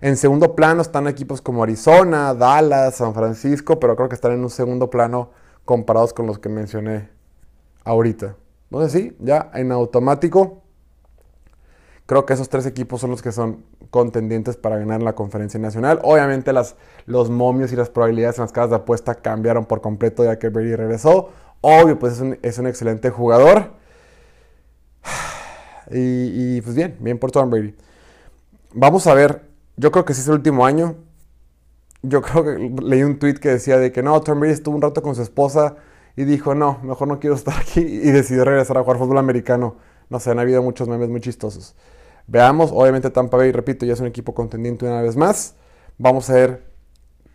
En 0.00 0.16
segundo 0.16 0.56
plano 0.56 0.82
están 0.82 1.06
equipos 1.06 1.40
como 1.40 1.62
Arizona, 1.62 2.34
Dallas, 2.34 2.96
San 2.96 3.14
Francisco, 3.14 3.78
pero 3.78 3.94
creo 3.96 4.08
que 4.08 4.16
están 4.16 4.32
en 4.32 4.40
un 4.40 4.50
segundo 4.50 4.90
plano 4.90 5.30
comparados 5.64 6.12
con 6.12 6.26
los 6.26 6.38
que 6.38 6.48
mencioné 6.48 7.08
ahorita. 7.84 8.36
Entonces 8.64 8.92
sí, 8.92 9.16
ya 9.20 9.50
en 9.54 9.72
automático, 9.72 10.63
creo 12.06 12.26
que 12.26 12.34
esos 12.34 12.48
tres 12.48 12.66
equipos 12.66 13.00
son 13.00 13.10
los 13.10 13.22
que 13.22 13.32
son 13.32 13.64
contendientes 13.90 14.56
para 14.56 14.78
ganar 14.78 15.02
la 15.02 15.14
conferencia 15.14 15.58
nacional. 15.60 16.00
Obviamente 16.02 16.52
las, 16.52 16.76
los 17.06 17.30
momios 17.30 17.72
y 17.72 17.76
las 17.76 17.90
probabilidades 17.90 18.38
en 18.38 18.42
las 18.42 18.52
casas 18.52 18.70
de 18.70 18.76
apuesta 18.76 19.14
cambiaron 19.14 19.64
por 19.66 19.80
completo 19.80 20.24
ya 20.24 20.38
que 20.38 20.48
Brady 20.48 20.74
regresó. 20.76 21.30
Obvio, 21.60 21.98
pues 21.98 22.14
es 22.14 22.20
un, 22.20 22.38
es 22.42 22.58
un 22.58 22.66
excelente 22.66 23.10
jugador. 23.10 23.72
Y, 25.90 26.62
pues 26.62 26.74
bien, 26.74 26.96
bien 26.98 27.18
por 27.18 27.30
Tom 27.30 27.50
Brady. 27.50 27.74
Vamos 28.72 29.06
a 29.06 29.12
ver 29.12 29.42
yo 29.76 29.90
creo 29.90 30.04
que 30.04 30.14
sí 30.14 30.20
es 30.20 30.28
último 30.28 30.64
año. 30.64 30.96
Yo 32.02 32.22
creo 32.22 32.44
que 32.44 32.82
leí 32.82 33.02
un 33.02 33.18
tweet 33.18 33.34
que 33.34 33.50
decía 33.50 33.78
de 33.78 33.92
que 33.92 34.02
no, 34.02 34.20
Tom 34.20 34.40
Brady 34.40 34.54
estuvo 34.54 34.74
un 34.76 34.82
rato 34.82 35.02
con 35.02 35.14
su 35.14 35.22
esposa 35.22 35.76
y 36.16 36.24
dijo, 36.24 36.54
no, 36.54 36.78
mejor 36.82 37.08
no 37.08 37.18
quiero 37.18 37.34
estar 37.34 37.54
aquí 37.60 37.80
y 37.80 38.10
decidió 38.10 38.44
regresar 38.44 38.78
a 38.78 38.82
jugar 38.82 38.98
fútbol 38.98 39.18
americano. 39.18 39.76
No 40.10 40.20
sé, 40.20 40.30
han 40.30 40.38
habido 40.38 40.62
muchos 40.62 40.88
memes 40.88 41.08
muy 41.08 41.20
chistosos. 41.20 41.74
Veamos, 42.26 42.70
obviamente 42.72 43.10
Tampa 43.10 43.36
Bay, 43.36 43.52
repito, 43.52 43.84
ya 43.84 43.92
es 43.92 44.00
un 44.00 44.06
equipo 44.06 44.34
contendiente 44.34 44.86
una 44.86 45.02
vez 45.02 45.16
más. 45.16 45.54
Vamos 45.98 46.30
a 46.30 46.34
ver 46.34 46.64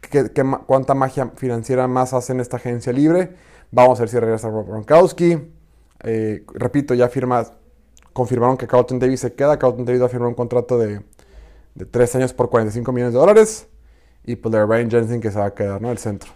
qué, 0.01 0.31
cuánta 0.65 0.93
magia 0.93 1.31
financiera 1.35 1.87
más 1.87 2.13
hace 2.13 2.33
en 2.33 2.39
esta 2.39 2.57
agencia 2.57 2.91
libre. 2.91 3.35
Vamos 3.71 3.99
a 3.99 4.03
ver 4.03 4.09
si 4.09 4.19
regresa 4.19 4.49
Rob 4.49 4.67
Gronkowski. 4.67 5.37
Eh, 6.03 6.43
repito, 6.53 6.93
ya 6.93 7.07
firma, 7.09 7.45
confirmaron 8.13 8.57
que 8.57 8.67
Carlton 8.67 8.99
Davis 8.99 9.19
se 9.19 9.33
queda. 9.33 9.59
Carlton 9.59 9.85
Davis 9.85 10.01
va 10.01 10.05
a 10.07 10.09
firmar 10.09 10.29
un 10.29 10.35
contrato 10.35 10.77
de 10.77 11.01
de 11.79 11.85
3 11.85 12.15
años 12.15 12.33
por 12.33 12.49
45 12.49 12.91
millones 12.91 13.13
de 13.13 13.19
dólares. 13.19 13.67
Y 14.25 14.35
pues 14.35 14.51
de 14.51 14.63
Ryan 14.65 14.91
Jensen 14.91 15.21
que 15.21 15.31
se 15.31 15.39
va 15.39 15.45
a 15.45 15.53
quedar, 15.53 15.81
¿no? 15.81 15.91
El 15.91 15.97
centro. 15.97 16.31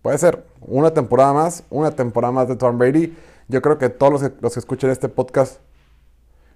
Puede 0.00 0.18
ser 0.18 0.44
una 0.60 0.92
temporada 0.92 1.32
más, 1.32 1.62
una 1.70 1.92
temporada 1.92 2.32
más 2.32 2.48
de 2.48 2.56
Tom 2.56 2.78
Brady. 2.78 3.16
Yo 3.48 3.62
creo 3.62 3.78
que 3.78 3.90
todos 3.90 4.12
los 4.12 4.32
los 4.40 4.54
que 4.54 4.60
escuchen 4.60 4.90
este 4.90 5.08
podcast 5.08 5.60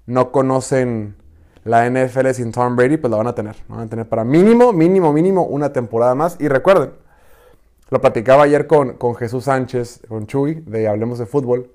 no 0.06 0.32
conocen 0.32 1.16
la 1.64 1.88
NFL 1.90 2.30
sin 2.30 2.52
Tom 2.52 2.76
Brady, 2.76 2.96
pues 2.96 3.10
la 3.10 3.16
van 3.16 3.26
a 3.26 3.34
tener. 3.34 3.56
Van 3.68 3.80
a 3.80 3.86
tener 3.88 4.08
para 4.08 4.24
mínimo, 4.24 4.72
mínimo, 4.72 5.12
mínimo 5.12 5.42
una 5.42 5.72
temporada 5.72 6.14
más. 6.14 6.36
Y 6.40 6.48
recuerden, 6.48 6.92
lo 7.90 8.00
platicaba 8.00 8.44
ayer 8.44 8.66
con, 8.66 8.94
con 8.94 9.16
Jesús 9.16 9.44
Sánchez, 9.44 10.02
con 10.08 10.26
Chuy, 10.26 10.62
de 10.66 10.88
Hablemos 10.88 11.18
de 11.18 11.26
Fútbol. 11.26 11.70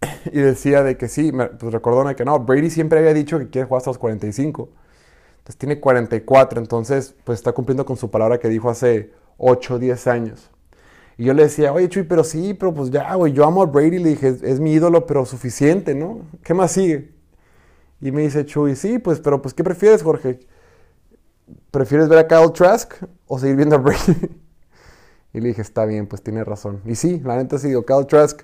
Y 0.32 0.40
decía 0.40 0.82
de 0.82 0.96
que 0.96 1.08
sí, 1.08 1.32
pues 1.32 1.72
recordó 1.72 2.14
que 2.14 2.24
no, 2.24 2.40
Brady 2.40 2.70
siempre 2.70 2.98
había 2.98 3.14
dicho 3.14 3.38
que 3.38 3.48
quiere 3.48 3.66
jugar 3.66 3.78
hasta 3.78 3.90
los 3.90 3.98
45. 3.98 4.68
Entonces 5.38 5.58
tiene 5.58 5.78
44, 5.78 6.60
entonces 6.60 7.14
pues 7.22 7.38
está 7.38 7.52
cumpliendo 7.52 7.86
con 7.86 7.96
su 7.96 8.10
palabra 8.10 8.38
que 8.38 8.48
dijo 8.48 8.68
hace 8.68 9.12
8, 9.38 9.78
10 9.78 10.06
años. 10.08 10.50
Y 11.18 11.24
yo 11.24 11.34
le 11.34 11.44
decía, 11.44 11.72
oye 11.72 11.88
Chuy, 11.88 12.02
pero 12.02 12.24
sí, 12.24 12.54
pero 12.54 12.74
pues 12.74 12.90
ya, 12.90 13.14
güey, 13.14 13.32
yo 13.32 13.44
amo 13.46 13.62
a 13.62 13.66
Brady, 13.66 13.98
le 13.98 14.10
dije, 14.10 14.36
es, 14.42 14.60
mi 14.60 14.72
ídolo, 14.72 15.06
pero 15.06 15.24
suficiente, 15.24 15.94
¿no? 15.94 16.20
¿Qué 16.42 16.52
más 16.52 16.72
sigue? 16.72 17.14
Y 18.00 18.12
me 18.12 18.22
dice 18.22 18.44
Chuy, 18.44 18.76
sí, 18.76 18.98
pues, 18.98 19.20
pero 19.20 19.40
pues, 19.40 19.54
¿qué 19.54 19.64
prefieres, 19.64 20.02
Jorge? 20.02 20.40
¿Prefieres 21.70 22.08
ver 22.08 22.18
a 22.18 22.28
Kyle 22.28 22.52
Trask 22.52 22.92
o 23.26 23.38
seguir 23.38 23.56
viendo 23.56 23.76
a 23.76 23.78
Brady? 23.78 24.38
y 25.32 25.40
le 25.40 25.48
dije, 25.48 25.62
está 25.62 25.86
bien, 25.86 26.06
pues 26.06 26.22
tiene 26.22 26.44
razón. 26.44 26.82
Y 26.84 26.96
sí, 26.96 27.20
la 27.24 27.36
neta 27.36 27.58
sí, 27.58 27.68
digo, 27.68 27.86
Kyle 27.86 28.06
Trask 28.06 28.42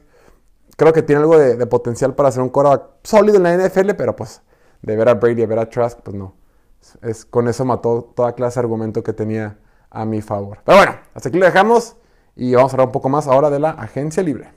creo 0.76 0.92
que 0.94 1.02
tiene 1.02 1.20
algo 1.20 1.38
de, 1.38 1.66
potencial 1.66 2.14
para 2.14 2.30
ser 2.32 2.42
un 2.42 2.48
quarterback 2.48 2.90
sólido 3.02 3.36
en 3.36 3.42
la 3.42 3.56
NFL, 3.56 3.90
pero 3.98 4.16
pues 4.16 4.40
de 4.80 4.96
ver 4.96 5.08
a 5.10 5.14
Brady, 5.14 5.42
a 5.42 5.46
ver 5.46 5.58
a 5.58 5.68
Trask, 5.68 6.00
pues 6.00 6.16
no. 6.16 6.34
Es, 7.02 7.26
con 7.26 7.48
eso 7.48 7.64
mató 7.66 8.12
toda 8.16 8.32
clase 8.32 8.58
de 8.58 8.64
argumento 8.64 9.02
que 9.02 9.12
tenía 9.12 9.58
a 9.90 10.04
mi 10.06 10.22
favor. 10.22 10.58
Pero 10.64 10.78
bueno, 10.78 10.96
hasta 11.14 11.28
aquí 11.28 11.38
lo 11.38 11.44
dejamos. 11.44 11.96
Y 12.34 12.54
vamos 12.54 12.72
a 12.72 12.74
hablar 12.74 12.86
un 12.88 12.92
poco 12.92 13.08
más 13.08 13.26
ahora 13.26 13.50
de 13.50 13.58
la 13.58 13.70
agencia 13.70 14.22
libre. 14.22 14.50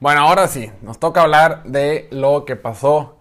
Bueno, 0.00 0.20
ahora 0.20 0.46
sí, 0.46 0.70
nos 0.82 0.98
toca 0.98 1.22
hablar 1.22 1.64
de 1.64 2.08
lo 2.12 2.44
que 2.44 2.54
pasó 2.54 3.18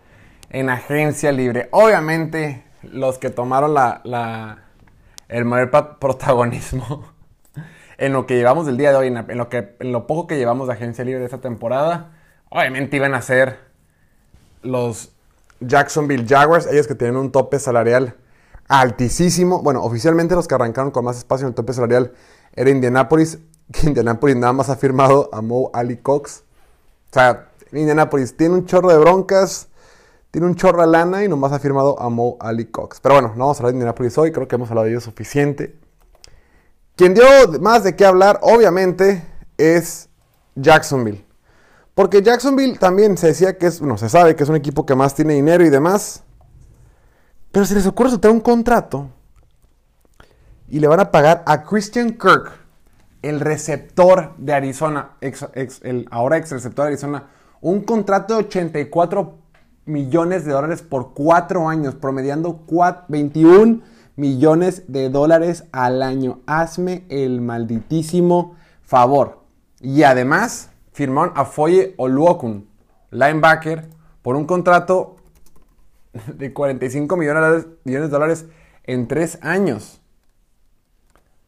en 0.49 0.69
agencia 0.69 1.31
libre. 1.31 1.69
Obviamente, 1.71 2.65
los 2.83 3.17
que 3.17 3.29
tomaron 3.29 3.73
la, 3.73 4.59
el 5.27 5.45
mayor 5.45 5.71
protagonismo 5.99 7.13
en 7.97 8.13
lo 8.13 8.25
que 8.25 8.35
llevamos 8.35 8.65
del 8.65 8.77
día 8.77 8.91
de 8.91 8.97
hoy, 8.97 9.07
en 9.07 9.37
lo, 9.37 9.49
que, 9.49 9.75
en 9.79 9.91
lo 9.91 10.05
poco 10.07 10.27
que 10.27 10.37
llevamos 10.37 10.67
de 10.67 10.73
agencia 10.73 11.03
libre 11.03 11.19
de 11.19 11.25
esta 11.25 11.41
temporada, 11.41 12.11
obviamente 12.49 12.97
iban 12.97 13.13
a 13.13 13.21
ser 13.21 13.59
los 14.61 15.11
Jacksonville 15.59 16.25
Jaguars, 16.27 16.67
ellos 16.67 16.87
que 16.87 16.95
tienen 16.95 17.17
un 17.17 17.31
tope 17.31 17.57
salarial 17.59 18.15
altísimo. 18.67 19.61
Bueno, 19.61 19.83
oficialmente 19.83 20.35
los 20.35 20.47
que 20.47 20.55
arrancaron 20.55 20.91
con 20.91 21.05
más 21.05 21.17
espacio 21.17 21.45
en 21.45 21.49
el 21.49 21.55
tope 21.55 21.73
salarial 21.73 22.13
era 22.53 22.69
Indianapolis, 22.69 23.39
que 23.71 23.87
Indianapolis 23.87 24.35
nada 24.35 24.53
más 24.53 24.69
ha 24.69 24.75
firmado 24.75 25.29
a 25.31 25.41
Mo 25.41 25.69
Ali 25.73 25.97
Cox. 25.97 26.43
O 27.09 27.13
sea, 27.13 27.49
Indianapolis 27.71 28.35
tiene 28.35 28.55
un 28.55 28.65
chorro 28.65 28.89
de 28.89 28.97
broncas, 28.97 29.67
tiene 30.31 30.47
un 30.47 30.55
chorro 30.55 30.81
de 30.81 30.87
lana 30.87 31.23
y 31.23 31.27
nomás 31.27 31.51
ha 31.51 31.59
firmado 31.59 31.99
a 32.01 32.09
Mo 32.09 32.37
Ali 32.39 32.65
Cox. 32.65 32.99
Pero 32.99 33.15
bueno, 33.15 33.29
no 33.29 33.39
vamos 33.39 33.57
a 33.57 33.59
hablar 33.59 33.73
de 33.73 33.77
Indianapolis 33.77 34.17
hoy, 34.17 34.31
creo 34.31 34.47
que 34.47 34.55
hemos 34.55 34.69
hablado 34.69 34.85
de 34.85 34.91
ellos 34.91 35.03
suficiente. 35.03 35.75
Quien 36.95 37.13
dio 37.13 37.25
más 37.61 37.83
de 37.83 37.95
qué 37.95 38.05
hablar, 38.05 38.39
obviamente, 38.41 39.23
es 39.57 40.09
Jacksonville. 40.55 41.25
Porque 41.93 42.21
Jacksonville 42.21 42.77
también 42.77 43.17
se 43.17 43.27
decía 43.27 43.57
que 43.57 43.67
es, 43.67 43.79
bueno, 43.79 43.97
se 43.97 44.09
sabe 44.09 44.35
que 44.35 44.43
es 44.43 44.49
un 44.49 44.55
equipo 44.55 44.85
que 44.85 44.95
más 44.95 45.15
tiene 45.15 45.33
dinero 45.33 45.65
y 45.65 45.69
demás. 45.69 46.23
Pero 47.51 47.65
si 47.65 47.73
les 47.73 47.87
ocurre 47.87 48.09
soltar 48.09 48.31
un 48.31 48.41
contrato 48.41 49.09
y 50.67 50.79
le 50.79 50.87
van 50.87 50.99
a 50.99 51.11
pagar 51.11 51.43
a 51.45 51.63
Christian 51.63 52.11
Kirk, 52.11 52.51
el 53.21 53.39
receptor 53.39 54.33
de 54.37 54.53
Arizona, 54.53 55.17
ahora 56.11 56.37
ex 56.37 56.51
receptor 56.51 56.85
de 56.85 56.91
Arizona, 56.91 57.23
un 57.61 57.81
contrato 57.81 58.35
de 58.35 58.45
84 58.45 59.37
millones 59.85 60.45
de 60.45 60.51
dólares 60.51 60.81
por 60.81 61.13
cuatro 61.13 61.67
años, 61.67 61.95
promediando 61.95 62.63
21 63.07 63.81
millones 64.15 64.83
de 64.87 65.09
dólares 65.09 65.65
al 65.71 66.03
año. 66.03 66.41
Hazme 66.45 67.05
el 67.09 67.41
malditísimo 67.41 68.55
favor. 68.83 69.43
Y 69.79 70.03
además 70.03 70.69
firmaron 70.91 71.33
a 71.35 71.45
Foye 71.45 71.93
Oluokun, 71.97 72.67
linebacker, 73.11 73.89
por 74.21 74.35
un 74.35 74.45
contrato 74.45 75.16
de 76.37 76.53
45 76.53 77.17
millones, 77.17 77.65
de 77.83 78.07
dólares 78.07 78.45
en 78.83 79.07
tres 79.07 79.37
años. 79.41 80.01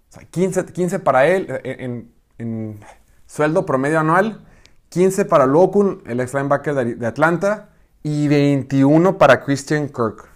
O 0.09 0.13
sea, 0.13 0.23
15, 0.23 0.65
15 0.65 0.99
para 0.99 1.27
él 1.27 1.47
eh, 1.63 2.05
en, 2.37 2.79
sueldo 3.25 3.65
promedio 3.65 3.99
anual, 3.99 4.45
15 4.89 5.25
para 5.25 5.45
Lokun, 5.45 6.01
el 6.07 6.19
ex 6.19 6.33
linebacker 6.33 6.73
de, 6.97 7.07
Atlanta, 7.07 7.69
y 8.01 8.27
21 8.27 9.17
para 9.17 9.43
Christian 9.43 9.87
Kirk. 9.87 10.27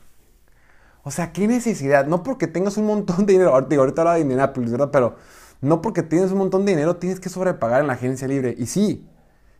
O 1.03 1.11
sea, 1.11 1.31
qué 1.31 1.47
necesidad. 1.47 2.05
No 2.05 2.23
porque 2.23 2.47
tengas 2.47 2.77
un 2.77 2.85
montón 2.85 3.25
de 3.25 3.33
dinero. 3.33 3.51
Ahorita, 3.51 3.75
ahorita 3.75 4.01
habla 4.01 4.13
de 4.15 4.21
Indianapolis. 4.21 4.73
Pero 4.91 5.15
no 5.61 5.81
porque 5.81 6.03
tienes 6.03 6.31
un 6.31 6.37
montón 6.37 6.65
de 6.65 6.73
dinero 6.73 6.97
tienes 6.97 7.19
que 7.19 7.29
sobrepagar 7.29 7.81
en 7.81 7.87
la 7.87 7.93
agencia 7.93 8.27
libre. 8.27 8.53
Y 8.57 8.67
sí, 8.67 9.09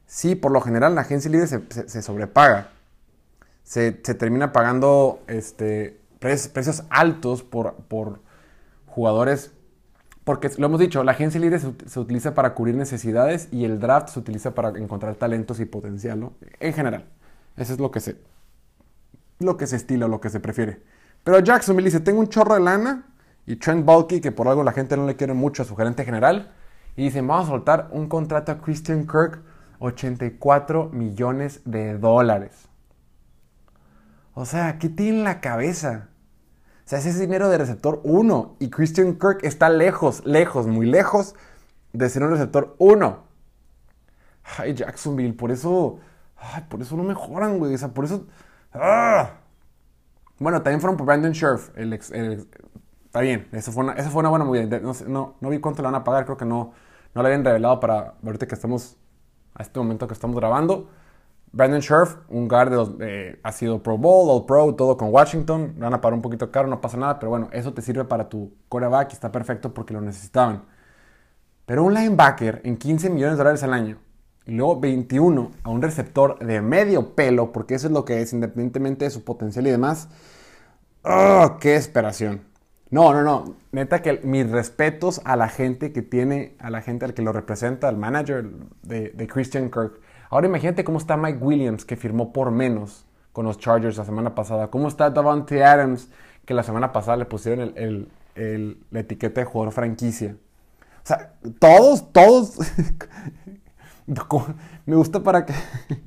sí, 0.06 0.36
por 0.36 0.52
lo 0.52 0.62
general 0.62 0.92
en 0.92 0.96
la 0.96 1.02
agencia 1.02 1.32
libre 1.32 1.48
se 1.48 2.02
sobrepaga 2.02 2.73
se, 3.64 3.92
termina 3.92 4.52
pagando 4.52 5.22
este, 5.28 6.00
precios 6.20 6.84
altos 6.90 7.44
por, 7.44 7.76
jugadores. 8.86 9.52
Porque 10.24 10.50
lo 10.58 10.68
hemos 10.68 10.80
dicho, 10.80 11.04
la 11.04 11.12
agencia 11.12 11.40
libre 11.40 11.60
se, 11.60 12.00
utiliza 12.00 12.34
para 12.34 12.54
cubrir 12.54 12.76
necesidades 12.76 13.50
y 13.52 13.66
el 13.66 13.80
draft 13.80 14.10
se 14.10 14.20
utiliza 14.20 14.56
para 14.56 14.70
encontrar 14.70 15.16
talentos 15.16 15.60
y 15.60 15.66
potencial, 15.66 16.20
¿no? 16.20 16.34
En 16.60 16.74
general. 16.74 17.10
Eso 17.58 17.74
es 17.74 17.80
lo 17.80 17.92
que 17.92 18.00
se, 18.00 18.18
lo 19.40 19.58
que 19.58 19.68
se 19.68 19.76
estila, 19.76 20.08
lo 20.08 20.22
que 20.22 20.30
se 20.30 20.40
prefiere. 20.40 20.82
Pero 21.24 21.40
Jacksonville 21.40 21.86
dice, 21.86 22.00
tengo 22.00 22.20
un 22.20 22.30
chorro 22.30 22.54
de 22.54 22.62
lana 22.62 23.06
y 23.46 23.58
Trent 23.58 23.86
Bulky, 23.86 24.22
que 24.22 24.32
por 24.32 24.48
algo 24.48 24.64
la 24.64 24.72
gente 24.72 24.96
no 24.96 25.06
le 25.06 25.16
quiere 25.16 25.34
mucho 25.34 25.64
a 25.64 25.66
su 25.66 25.76
gerente 25.76 26.06
general, 26.06 26.54
y 26.96 27.04
dicen, 27.06 27.28
vamos 27.28 27.48
a 27.48 27.52
soltar 27.52 27.90
un 27.92 28.08
contrato 28.08 28.52
a 28.52 28.62
Christian 28.62 29.06
Kirk, 29.08 29.42
84 29.80 30.90
millones 30.94 31.62
de 31.66 31.98
dólares. 31.98 32.70
O 34.34 34.46
sea, 34.46 34.80
¿qué 34.80 34.90
tiene 34.90 35.20
en 35.20 35.24
la 35.24 35.42
cabeza? 35.42 36.10
O 36.86 36.90
sea, 36.90 37.00
ese 37.00 37.10
es 37.10 37.20
dinero 37.20 37.50
de 37.50 37.58
receptor 37.58 38.02
1 38.04 38.58
y 38.60 38.70
Christian 38.70 39.14
Kirk 39.14 39.40
está 39.44 39.70
lejos, 39.70 40.26
lejos, 40.26 40.68
muy 40.68 40.86
lejos 40.86 41.36
de 41.94 42.10
ser 42.10 42.24
un 42.24 42.32
receptor 42.32 42.76
1. 42.80 43.24
Ay, 44.58 44.74
Jacksonville, 44.74 45.34
por 45.34 45.52
eso, 45.52 46.00
ay, 46.36 46.66
por 46.68 46.82
eso 46.82 46.98
no 46.98 47.04
mejoran, 47.04 47.60
güey. 47.60 47.74
O 47.74 47.78
sea, 47.78 47.90
por 47.90 48.06
eso... 48.06 48.26
¡ah! 48.74 49.32
Bueno, 50.40 50.62
también 50.62 50.82
fueron 50.82 50.98
por 50.98 51.06
Brandon 51.06 51.34
Scherf. 51.34 51.70
El, 51.78 51.94
está 51.94 53.22
bien, 53.22 53.48
eso 53.54 53.72
fue, 53.72 53.84
una, 53.84 53.96
fue 53.96 54.20
una 54.20 54.30
buena 54.30 54.44
movida. 54.44 54.80
No, 54.80 54.94
no, 55.08 55.36
no, 55.40 55.50
vi 55.50 55.60
cuánto 55.60 55.82
le 55.82 55.86
van 55.88 55.96
a 55.96 56.04
pagar, 56.04 56.26
creo 56.26 56.38
que 56.38 56.46
no, 56.46 56.74
no 57.14 57.22
le 57.22 57.28
habían 57.30 57.46
revelado 57.46 57.80
para 57.80 58.16
ahorita 58.24 58.48
que 58.48 58.56
estamos, 58.56 58.98
a 59.54 59.62
este 59.62 59.80
momento 59.80 60.08
que 60.08 60.14
estamos 60.14 60.36
grabando. 60.36 60.90
Brandon 61.54 61.82
Scherf, 61.82 62.18
un 62.30 62.48
guard 62.48 62.72
de 62.72 62.76
los, 62.76 62.92
ha 63.44 63.52
sido 63.52 63.84
Pro 63.84 63.96
Bowl, 63.96 64.28
All 64.32 64.46
Pro, 64.48 64.74
todo 64.74 64.98
con 64.98 65.14
Washington. 65.14 65.76
Van 65.78 65.94
a 65.94 66.02
pagar 66.02 66.16
un 66.16 66.22
poquito 66.24 66.52
caro, 66.52 66.68
no 66.68 66.82
pasa 66.82 66.98
nada, 66.98 67.20
pero 67.20 67.30
bueno, 67.30 67.48
eso 67.52 67.74
te 67.74 67.84
sirve 67.84 68.06
para 68.06 68.28
tu 68.28 68.56
coreback 68.70 69.12
y 69.12 69.14
está 69.14 69.32
perfecto 69.32 69.72
porque 69.72 69.94
lo 69.94 70.02
necesitaban. 70.02 70.64
Pero 71.68 71.84
un 71.84 71.94
linebacker 71.94 72.62
en 72.64 72.76
15 72.78 73.12
millones 73.12 73.34
de 73.34 73.38
dólares 73.38 73.62
al 73.62 73.74
año 73.74 74.00
y 74.48 74.54
luego 74.54 74.80
21 74.80 75.52
a 75.62 75.70
un 75.70 75.82
receptor 75.84 76.40
de 76.40 76.60
medio 76.62 77.14
pelo, 77.14 77.52
porque 77.52 77.76
eso 77.76 77.86
es 77.86 77.94
lo 77.94 78.04
que 78.04 78.22
es, 78.22 78.34
independientemente 78.34 79.06
de 79.06 79.12
su 79.12 79.24
potencial 79.24 79.68
y 79.68 79.70
demás. 79.70 80.10
¡Oh, 81.04 81.58
¡Qué 81.62 81.76
esperación! 81.76 82.42
No, 82.90 83.14
no, 83.14 83.22
no. 83.22 83.58
Neta 83.72 84.02
que 84.02 84.22
mis 84.24 84.50
respetos 84.50 85.22
a 85.24 85.36
la 85.36 85.50
gente 85.50 85.94
que 85.94 86.02
tiene, 86.02 86.56
a 86.60 86.72
la 86.72 86.82
gente 86.82 87.06
al 87.06 87.14
que 87.14 87.22
lo 87.22 87.32
representa, 87.32 87.88
al 87.90 87.98
manager 87.98 88.50
de 88.82 89.28
Christian 89.32 89.70
Kirk 89.70 90.00
Ahora 90.34 90.48
imagínate 90.48 90.84
cómo 90.84 90.98
está 90.98 91.16
Mike 91.16 91.38
Williams, 91.44 91.86
que 91.86 91.96
firmó 91.96 92.34
por 92.34 92.50
menos 92.50 93.06
con 93.34 93.46
los 93.46 93.60
Chargers 93.60 93.98
la 93.98 94.04
semana 94.04 94.34
pasada. 94.34 94.72
¿Cómo 94.72 94.88
está 94.88 95.12
Davante 95.12 95.64
Adams, 95.64 96.10
que 96.44 96.56
la 96.56 96.64
semana 96.64 96.92
pasada 96.92 97.18
le 97.18 97.26
pusieron 97.26 97.72
el, 97.76 98.10
la 98.90 99.00
etiqueta 99.00 99.42
de 99.42 99.46
jugador 99.46 99.72
franquicia? 99.72 100.36
O 101.04 101.06
sea, 101.06 101.34
todos, 101.60 102.12
todos. 102.12 102.58
Me 104.88 104.96
gusta 104.96 105.22
para 105.22 105.46
que. 105.46 105.54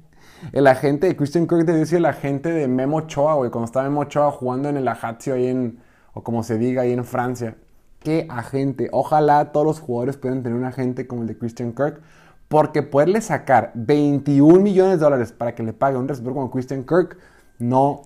El 0.52 0.66
agente 0.66 1.06
de 1.06 1.16
Christian 1.16 1.46
Kirk 1.46 1.64
debe 1.64 1.86
ser 1.86 1.98
el 1.98 2.06
agente 2.06 2.50
de 2.50 2.68
Memo 2.68 2.98
Ochoa, 2.98 3.34
güey. 3.34 3.50
Cuando 3.50 3.64
estaba 3.66 3.88
Memo 3.88 4.00
Ochoa 4.02 4.30
jugando 4.30 4.68
en 4.68 4.76
el 4.76 4.86
Ajaccio 4.86 5.34
ahí 5.34 5.46
en. 5.46 5.78
O 6.12 6.22
como 6.22 6.42
se 6.42 6.58
diga 6.58 6.82
ahí 6.82 6.92
en 6.92 7.04
Francia. 7.04 7.56
Qué 8.00 8.26
agente. 8.28 8.88
Ojalá 8.92 9.52
todos 9.52 9.66
los 9.66 9.80
jugadores 9.80 10.16
puedan 10.16 10.42
tener 10.42 10.58
un 10.58 10.64
agente 10.64 11.06
como 11.06 11.22
el 11.22 11.28
de 11.28 11.38
Christian 11.38 11.72
Kirk. 11.72 12.02
Porque 12.48 12.82
poderle 12.82 13.20
sacar 13.20 13.72
21 13.74 14.60
millones 14.60 14.98
de 14.98 15.04
dólares 15.04 15.32
para 15.32 15.54
que 15.54 15.62
le 15.62 15.72
pague 15.72 15.96
un 15.96 16.06
receptor 16.06 16.34
como 16.34 16.50
Christian 16.50 16.84
Kirk, 16.84 17.18
no 17.58 18.02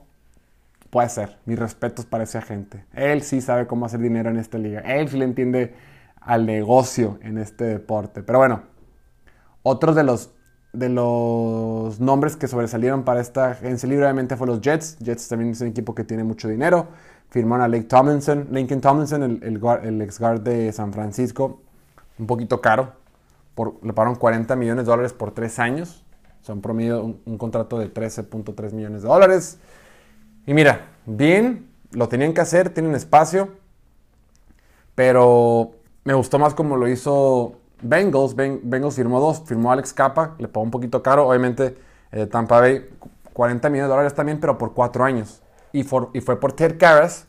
puede 0.91 1.09
ser. 1.09 1.39
Mis 1.45 1.59
respetos 1.59 2.07
para 2.07 2.25
ese 2.25 2.39
agente. 2.39 2.85
Él 2.95 3.23
sí 3.23 3.41
sabe 3.41 3.67
cómo 3.67 3.87
hacer 3.87 4.01
dinero 4.01 4.31
en 4.31 4.39
esta 4.39 4.59
liga. 4.59 4.81
Él 4.81 5.09
sí 5.09 5.19
le 5.19 5.25
entiende 5.25 5.75
al 6.21 6.47
negocio 6.47 7.19
en 7.23 7.39
este 7.39 7.65
deporte. 7.65 8.23
Pero 8.23 8.39
bueno, 8.39 8.63
otros 9.63 9.95
de 9.97 10.05
los 10.05 10.31
de 10.73 10.89
los 10.89 11.99
nombres 11.99 12.37
que 12.37 12.47
sobresalieron 12.47 13.03
para 13.03 13.21
esta 13.21 13.51
agencia 13.51 13.89
libre 13.89 14.05
obviamente 14.05 14.37
fue 14.37 14.47
los 14.47 14.61
Jets. 14.61 14.99
Jets 15.01 15.29
también 15.29 15.51
es 15.51 15.61
un 15.61 15.69
equipo 15.69 15.95
que 15.95 16.05
tiene 16.05 16.25
mucho 16.25 16.49
dinero. 16.49 16.89
Firmaron 17.31 17.65
a 17.65 17.69
Lake 17.69 17.85
Tomlinson, 17.85 18.49
Lincoln 18.51 18.81
Tomlinson, 18.81 19.23
el, 19.23 19.61
el, 19.83 20.03
ex 20.03 20.19
guard 20.19 20.41
de 20.41 20.73
San 20.73 20.93
Francisco, 20.93 21.61
un 22.19 22.27
poquito 22.27 22.61
caro. 22.61 22.93
Por, 23.55 23.75
le 23.85 23.93
pagaron 23.93 24.17
40 24.17 24.57
millones 24.57 24.85
de 24.85 24.91
dólares 24.91 25.13
por 25.13 25.33
tres 25.33 25.59
años. 25.59 26.05
Son 26.43 26.61
promedio 26.61 27.03
un, 27.03 27.21
un 27.25 27.39
contrato 27.39 27.79
de 27.79 27.93
13.3 27.93 28.73
millones 28.73 29.03
de 29.03 29.09
dólares. 29.09 29.59
Y 30.47 30.55
mira, 30.55 30.89
bien, 31.07 31.69
lo 31.93 32.09
tenían 32.09 32.33
que 32.33 32.41
hacer, 32.41 32.71
tienen 32.71 32.95
espacio. 32.95 33.51
Pero 34.95 35.73
me 36.05 36.15
gustó 36.15 36.39
más 36.39 36.55
como 36.55 36.77
lo 36.77 36.89
hizo 36.89 37.61
Bengals. 37.83 38.35
Bengals 38.35 38.95
firmó 38.95 39.21
dos, 39.21 39.43
firmó 39.45 39.73
Alex 39.73 39.93
Capa, 39.93 40.35
le 40.39 40.49
pagó 40.49 40.65
un 40.65 40.71
poquito 40.71 41.03
caro. 41.03 41.29
Obviamente, 41.29 41.77
eh, 42.13 42.27
Tampa 42.27 42.61
Bay, 42.61 42.89
40 43.33 43.69
millones 43.71 43.89
de 43.89 43.91
dólares 43.91 44.15
también, 44.15 44.41
pero 44.41 44.59
por 44.59 44.75
cuatro 44.75 45.05
años. 45.05 45.43
Y, 45.73 45.81
y 45.81 46.21
fue 46.21 46.41
por 46.41 46.53
Ted 46.53 46.79
Karras, 46.79 47.27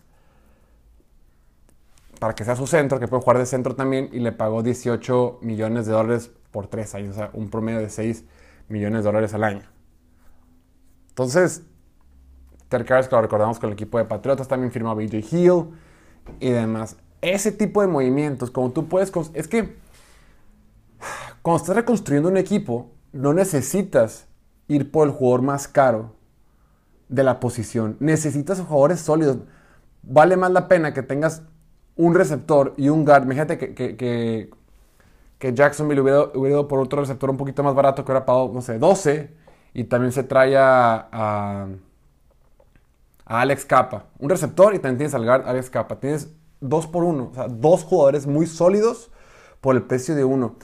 para 2.21 2.35
que 2.35 2.45
sea 2.45 2.55
su 2.55 2.67
centro, 2.67 2.99
que 2.99 3.07
puede 3.07 3.23
jugar 3.23 3.39
de 3.39 3.47
centro 3.47 3.75
también, 3.75 4.07
y 4.11 4.19
le 4.19 4.31
pagó 4.31 4.61
18 4.61 5.39
millones 5.41 5.87
de 5.87 5.93
dólares 5.93 6.29
por 6.51 6.67
tres 6.67 6.93
años, 6.93 7.15
o 7.15 7.17
sea, 7.17 7.31
un 7.33 7.49
promedio 7.49 7.79
de 7.79 7.89
6 7.89 8.25
millones 8.69 8.99
de 8.99 9.05
dólares 9.09 9.33
al 9.33 9.43
año. 9.43 9.63
Entonces, 11.09 11.63
Karras, 12.69 13.07
que 13.07 13.15
lo 13.15 13.23
recordamos 13.23 13.57
con 13.57 13.69
el 13.69 13.73
equipo 13.73 13.97
de 13.97 14.05
Patriotas, 14.05 14.47
también 14.47 14.71
firmó 14.71 14.91
a 14.91 14.93
BJ 14.93 15.17
Hill 15.31 15.71
y 16.39 16.51
demás. 16.51 16.95
Ese 17.21 17.51
tipo 17.51 17.81
de 17.81 17.87
movimientos, 17.87 18.51
como 18.51 18.71
tú 18.71 18.87
puedes... 18.87 19.11
Es 19.33 19.47
que 19.47 19.77
cuando 21.41 21.57
estás 21.57 21.75
reconstruyendo 21.75 22.29
un 22.29 22.37
equipo, 22.37 22.91
no 23.13 23.33
necesitas 23.33 24.27
ir 24.67 24.91
por 24.91 25.07
el 25.07 25.13
jugador 25.15 25.41
más 25.41 25.67
caro 25.67 26.13
de 27.09 27.23
la 27.23 27.39
posición. 27.39 27.97
Necesitas 27.99 28.59
jugadores 28.59 28.99
sólidos. 28.99 29.39
Vale 30.03 30.37
más 30.37 30.51
la 30.51 30.67
pena 30.67 30.93
que 30.93 31.01
tengas 31.01 31.41
un 32.05 32.15
receptor 32.15 32.73
y 32.77 32.89
un 32.89 33.05
guard. 33.05 33.23
Imagínate 33.23 33.57
que, 33.57 33.73
que, 33.73 34.49
que, 35.37 35.53
Jacksonville 35.53 36.01
hubiera, 36.01 36.23
hubiera, 36.33 36.57
ido 36.57 36.67
por 36.67 36.79
otro 36.79 37.01
receptor 37.01 37.29
un 37.29 37.37
poquito 37.37 37.63
más 37.63 37.73
barato 37.75 38.03
que 38.03 38.11
hubiera 38.11 38.25
pagado, 38.25 38.51
no 38.53 38.61
sé, 38.61 38.77
12 38.77 39.33
y 39.73 39.85
también 39.85 40.11
se 40.11 40.23
trae 40.23 40.57
a, 40.57 41.07
a, 41.11 41.67
Alex 43.25 43.65
Capa. 43.65 44.05
Un 44.19 44.29
receptor 44.29 44.75
y 44.75 44.79
también 44.79 44.97
tienes 44.97 45.13
al 45.15 45.25
guard 45.25 45.47
Alex 45.47 45.69
Capa. 45.69 45.99
Tienes 45.99 46.29
dos 46.59 46.87
por 46.87 47.03
uno. 47.03 47.29
O 47.31 47.33
sea, 47.33 47.47
dos 47.47 47.83
jugadores 47.83 48.27
muy 48.27 48.45
sólidos 48.45 49.11
por 49.61 49.75
el 49.75 49.83
precio 49.83 50.15
de 50.15 50.23
uno 50.23 50.55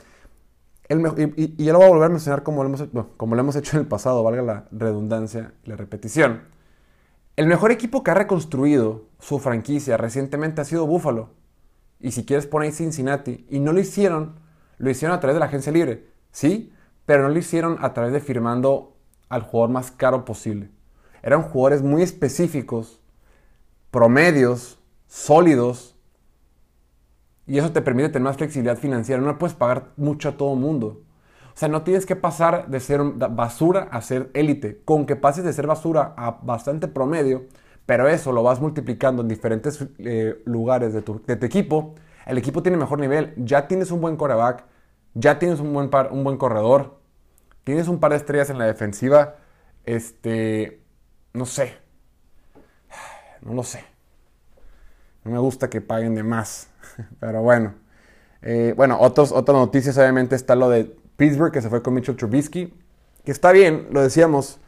y, 0.90 1.64
ya 1.64 1.74
lo 1.74 1.80
voy 1.80 1.88
a 1.88 1.90
volver 1.90 2.06
a 2.06 2.10
mencionar 2.10 2.44
como 2.44 2.64
lo, 2.64 2.70
hemos, 2.70 2.84
como 3.18 3.36
lo 3.36 3.42
hemos 3.42 3.56
hecho 3.56 3.76
en 3.76 3.82
el 3.82 3.88
pasado, 3.88 4.24
valga 4.24 4.42
la 4.42 4.66
redundancia 4.72 5.54
y 5.64 5.70
la 5.70 5.76
repetición. 5.76 6.44
El 7.36 7.48
mejor 7.48 7.72
equipo 7.72 8.04
que 8.04 8.12
ha 8.12 8.14
reconstruido 8.14 9.06
su 9.20 9.40
franquicia 9.40 9.98
recientemente 9.98 10.62
ha 10.62 10.66
sido 10.66 10.86
Buffalo. 10.86 11.32
Y 12.00 12.12
si 12.12 12.26
quieres 12.26 12.46
poner 12.46 12.72
Cincinnati. 12.72 13.46
Y 13.50 13.60
no 13.60 13.74
lo 13.74 13.80
hicieron, 13.80 14.40
lo 14.78 14.90
hicieron 14.90 15.18
a 15.18 15.20
través 15.20 15.36
de 15.36 15.40
la 15.40 15.48
agencia 15.48 15.72
libre. 15.72 16.08
Sí, 16.32 16.74
pero 17.06 17.24
no 17.24 17.30
lo 17.30 17.40
hicieron 17.40 17.78
a 17.82 17.94
través 17.94 18.14
de 18.14 18.20
firmando 18.20 18.98
al 19.30 19.42
jugador 19.42 19.72
más 19.72 19.92
caro 19.92 20.26
posible. 20.26 20.70
Eran 21.24 21.44
jugadores 21.44 21.82
muy 21.82 22.04
específicos, 22.04 23.02
promedios, 23.92 24.80
sólidos, 25.08 25.98
y 27.48 27.58
eso 27.58 27.72
te 27.72 27.82
permite 27.82 28.10
tener 28.10 28.26
más 28.26 28.38
flexibilidad 28.38 28.78
financiera. 28.78 29.22
No 29.22 29.38
puedes 29.38 29.56
pagar 29.56 29.94
mucho 29.96 30.30
a 30.30 30.38
todo 30.38 30.54
mundo. 30.56 31.02
O 31.56 31.60
sea, 31.60 31.70
no 31.70 31.82
tienes 31.82 32.06
que 32.06 32.16
pasar 32.16 32.68
de 32.68 32.80
ser 32.80 33.02
basura 33.02 33.88
a 33.90 34.02
ser 34.02 34.30
élite. 34.34 34.82
Con 34.84 35.06
que 35.06 35.16
pases 35.16 35.46
de 35.46 35.54
ser 35.54 35.66
basura 35.66 36.14
a 36.18 36.40
bastante 36.44 36.88
promedio, 36.88 37.46
pero 37.88 38.10
eso 38.10 38.34
lo 38.34 38.44
vas 38.44 38.60
multiplicando 38.60 39.22
en 39.22 39.30
diferentes 39.30 39.84
eh, 40.00 40.42
lugares 40.44 40.94
de 40.94 41.02
tu, 41.02 41.22
equipo, 41.26 41.96
el 42.26 42.38
equipo 42.38 42.62
tiene 42.62 42.78
mejor 42.78 43.00
nivel. 43.00 43.34
Ya 43.38 43.70
tienes 43.70 43.92
un 43.92 44.02
buen 44.02 44.18
coreback, 44.18 44.66
ya 45.14 45.40
tienes 45.40 45.62
un 45.62 45.74
buen, 45.74 45.90
un 46.12 46.24
buen 46.26 46.38
corredor, 46.38 47.00
tienes 47.64 47.88
un 47.88 48.02
par 48.02 48.12
de 48.12 48.18
estrellas 48.18 48.50
en 48.50 48.60
la 48.60 48.66
defensiva. 48.66 49.36
Este, 49.86 50.82
no 51.34 51.46
sé. 51.46 51.78
No 53.42 53.54
lo 53.54 53.64
sé. 53.64 53.86
No 55.24 55.32
me 55.32 55.40
gusta 55.40 55.70
que 55.70 55.80
paguen 55.80 56.14
de 56.14 56.24
más. 56.24 56.70
Pero 57.22 57.42
bueno. 57.42 57.74
Eh, 58.42 58.74
bueno, 58.76 58.98
otros, 59.00 59.32
otras 59.32 59.58
noticias 59.58 59.98
obviamente 59.98 60.36
está 60.36 60.56
lo 60.56 60.70
de 60.70 60.94
Pittsburgh 61.16 61.54
que 61.54 61.62
se 61.62 61.70
fue 61.70 61.82
con 61.82 61.94
Mitchell 61.94 62.18
Trubisky. 62.18 62.74
Que 63.24 63.32
está 63.32 63.54
bien, 63.54 63.88
lo 63.92 64.02
decíamos. 64.02 64.60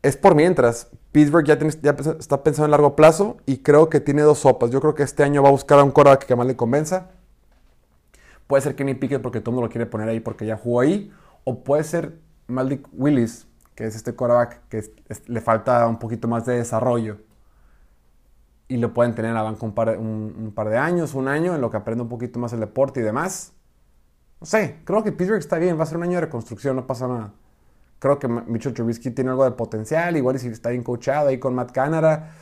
Es 0.00 0.16
por 0.16 0.34
mientras. 0.34 0.88
Pittsburgh 1.12 1.44
ya, 1.44 1.54
está 2.18 2.42
pensando 2.42 2.66
en 2.66 2.70
largo 2.70 2.94
plazo 2.94 3.38
y 3.46 3.58
creo 3.58 3.88
que 3.88 4.00
tiene 4.00 4.22
dos 4.22 4.38
sopas. 4.38 4.70
Yo 4.70 4.80
creo 4.80 4.94
que 4.94 5.02
este 5.02 5.24
año 5.24 5.42
va 5.42 5.48
a 5.48 5.52
buscar 5.52 5.78
a 5.78 5.84
un 5.84 5.90
quarterback 5.90 6.24
que 6.24 6.36
más 6.36 6.46
le 6.46 6.56
convenza. 6.56 7.10
Puede 8.46 8.62
ser 8.62 8.76
Kenny 8.76 8.94
Pickett 8.94 9.22
porque 9.22 9.40
todo 9.40 9.50
el 9.50 9.54
mundo 9.56 9.66
lo 9.66 9.72
quiere 9.72 9.86
poner 9.86 10.08
ahí 10.08 10.20
porque 10.20 10.46
ya 10.46 10.56
jugó 10.56 10.80
ahí. 10.80 11.12
O 11.44 11.64
puede 11.64 11.84
ser 11.84 12.18
Malik 12.46 12.88
Willis, 12.92 13.46
que 13.74 13.86
es 13.86 13.96
este 13.96 14.14
quarterback 14.14 14.68
que 14.68 14.82
le 15.26 15.40
falta 15.40 15.86
un 15.86 15.98
poquito 15.98 16.28
más 16.28 16.46
de 16.46 16.56
desarrollo 16.56 17.18
y 18.70 18.76
lo 18.76 18.94
pueden 18.94 19.16
tener 19.16 19.30
en 19.30 19.34
la 19.34 19.42
un 19.42 19.72
par, 19.72 19.98
un, 19.98 20.52
par, 20.54 20.68
de 20.68 20.78
años, 20.78 21.14
un 21.14 21.26
año, 21.26 21.56
en 21.56 21.60
lo 21.60 21.70
que 21.70 21.76
aprende 21.76 22.02
un 22.02 22.08
poquito 22.08 22.38
más 22.38 22.52
el 22.52 22.60
deporte 22.60 23.00
y 23.00 23.02
demás. 23.02 23.52
No 24.40 24.46
sé, 24.46 24.78
creo 24.84 25.02
que 25.02 25.10
Pittsburgh 25.10 25.40
está 25.40 25.58
bien, 25.58 25.76
va 25.76 25.82
a 25.82 25.86
ser 25.86 25.96
un 25.96 26.04
año 26.04 26.14
de 26.14 26.20
reconstrucción, 26.20 26.76
no 26.76 26.86
pasa 26.86 27.08
nada. 27.08 27.32
Creo 28.00 28.18
que 28.18 28.26
Mitchell 28.26 28.74
Trubisky 28.74 29.12
tiene 29.12 29.30
algo 29.30 29.44
de 29.44 29.52
potencial, 29.52 30.16
igual 30.16 30.38
si 30.40 30.48
está 30.48 30.70
bien 30.70 30.82
coachado 30.82 31.28
ahí 31.28 31.38
con 31.38 31.54
Matt 31.54 31.70
Canada. 31.70 32.32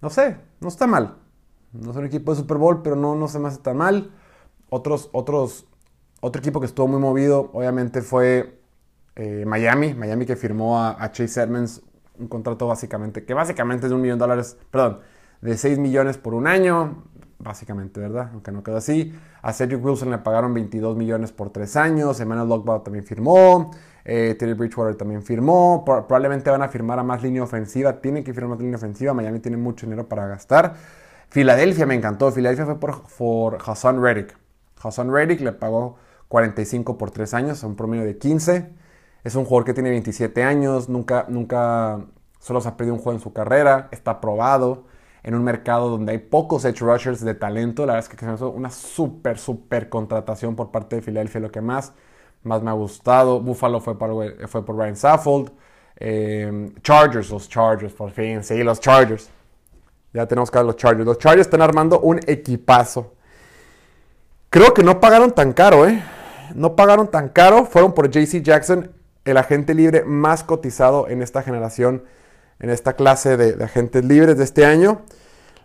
No 0.00 0.08
sé, 0.08 0.38
no 0.60 0.68
está 0.68 0.86
mal. 0.86 1.16
No 1.72 1.90
es 1.90 1.96
un 1.96 2.06
equipo 2.06 2.32
de 2.32 2.40
Super 2.40 2.56
Bowl, 2.56 2.80
pero 2.80 2.96
no, 2.96 3.14
no 3.14 3.28
se 3.28 3.38
me 3.38 3.48
hace 3.48 3.58
tan 3.58 3.76
mal. 3.76 4.12
Otros, 4.70 5.10
otros, 5.12 5.66
otro 6.20 6.40
equipo 6.40 6.60
que 6.60 6.66
estuvo 6.66 6.88
muy 6.88 7.00
movido, 7.00 7.50
obviamente, 7.52 8.00
fue 8.00 8.60
eh, 9.16 9.44
Miami. 9.46 9.92
Miami 9.92 10.24
que 10.24 10.36
firmó 10.36 10.78
a, 10.78 11.02
a 11.02 11.12
Chase 11.12 11.42
Edmonds 11.42 11.82
un 12.18 12.28
contrato 12.28 12.66
básicamente, 12.66 13.24
que 13.24 13.34
básicamente 13.34 13.86
es 13.86 13.90
de 13.90 13.96
un 13.96 14.02
millón 14.02 14.18
de 14.18 14.22
dólares, 14.22 14.56
perdón, 14.70 15.00
de 15.40 15.56
6 15.56 15.78
millones 15.78 16.16
por 16.16 16.34
un 16.34 16.46
año, 16.46 17.02
básicamente, 17.38 18.00
¿verdad? 18.00 18.30
Aunque 18.32 18.52
no 18.52 18.62
quedó 18.62 18.78
así. 18.78 19.14
A 19.42 19.52
Cedric 19.52 19.84
Wilson 19.84 20.10
le 20.10 20.18
pagaron 20.18 20.54
22 20.54 20.96
millones 20.96 21.32
por 21.32 21.50
3 21.50 21.76
años. 21.76 22.20
Emmanuel 22.20 22.48
Lockbaugh 22.48 22.82
también 22.82 23.04
firmó. 23.04 23.70
Eh, 24.04 24.36
Terry 24.38 24.52
Bridgewater 24.52 24.96
también 24.96 25.22
firmó. 25.22 25.82
probablemente 25.84 26.50
van 26.50 26.62
a 26.62 26.68
firmar 26.68 26.98
a 26.98 27.02
más 27.02 27.22
línea 27.22 27.42
ofensiva. 27.42 28.00
Tienen 28.00 28.24
que 28.24 28.34
firmar 28.34 28.50
más 28.50 28.60
línea 28.60 28.76
ofensiva. 28.76 29.14
Miami 29.14 29.40
tiene 29.40 29.56
mucho 29.56 29.86
dinero 29.86 30.08
para 30.08 30.26
gastar. 30.26 30.74
Filadelfia 31.30 31.86
me 31.86 31.94
encantó. 31.94 32.30
Filadelfia 32.30 32.66
fue 32.66 32.78
por, 32.78 33.58
Hassan 33.64 34.02
Reddick. 34.02 34.36
Hassan 34.82 35.12
Reddick 35.12 35.40
le 35.40 35.52
pagó 35.52 35.96
45 36.28 36.98
por 36.98 37.10
3 37.10 37.34
años, 37.34 37.62
un 37.64 37.76
promedio 37.76 38.04
de 38.04 38.18
15. 38.18 38.70
Es 39.24 39.34
un 39.34 39.44
jugador 39.44 39.64
que 39.64 39.74
tiene 39.74 39.90
27 39.90 40.42
años. 40.42 40.88
Nunca, 40.88 41.26
nunca 41.28 42.04
solo 42.38 42.60
se 42.60 42.68
ha 42.68 42.76
perdido 42.76 42.94
un 42.94 43.00
juego 43.00 43.16
en 43.18 43.22
su 43.22 43.32
carrera. 43.32 43.88
Está 43.90 44.20
probado 44.20 44.84
en 45.22 45.34
un 45.34 45.42
mercado 45.42 45.88
donde 45.88 46.12
hay 46.12 46.18
pocos 46.18 46.64
edge 46.66 46.80
rushers 46.80 47.24
de 47.24 47.34
talento. 47.34 47.86
La 47.86 47.94
verdad 47.94 48.10
es 48.12 48.16
que 48.16 48.26
es 48.26 48.40
una 48.42 48.70
súper, 48.70 49.38
súper 49.38 49.88
contratación 49.88 50.54
por 50.54 50.70
parte 50.70 50.96
de 50.96 51.02
Filadelfia. 51.02 51.40
Lo 51.40 51.50
que 51.50 51.62
más, 51.62 51.94
más 52.44 52.62
me 52.62 52.70
ha 52.70 52.74
gustado. 52.74 53.40
Buffalo 53.40 53.80
fue 53.80 53.98
por, 53.98 54.48
fue 54.48 54.64
por 54.64 54.76
Ryan 54.76 54.96
Saffold. 54.96 55.50
Eh, 55.96 56.72
Chargers, 56.82 57.30
los 57.30 57.48
Chargers, 57.48 57.92
por 57.92 58.10
fin. 58.10 58.42
Sí, 58.42 58.62
los 58.62 58.80
Chargers. 58.80 59.30
Ya 60.12 60.26
tenemos 60.26 60.50
que 60.50 60.58
ver 60.58 60.66
los 60.66 60.76
Chargers. 60.76 61.06
Los 61.06 61.18
Chargers 61.18 61.46
están 61.46 61.62
armando 61.62 62.00
un 62.00 62.20
equipazo. 62.26 63.14
Creo 64.50 64.72
que 64.72 64.82
no 64.82 65.00
pagaron 65.00 65.32
tan 65.32 65.52
caro, 65.52 65.86
¿eh? 65.86 66.02
No 66.54 66.76
pagaron 66.76 67.08
tan 67.08 67.28
caro. 67.30 67.64
Fueron 67.64 67.92
por 67.92 68.10
JC 68.10 68.42
Jackson, 68.42 68.92
el 69.24 69.36
agente 69.36 69.74
libre 69.74 70.04
más 70.04 70.44
cotizado 70.44 71.08
en 71.08 71.22
esta 71.22 71.42
generación 71.42 72.04
en 72.60 72.70
esta 72.70 72.94
clase 72.94 73.36
de, 73.36 73.62
agentes 73.62 74.04
libres 74.04 74.38
de 74.38 74.44
este 74.44 74.64
año. 74.64 75.02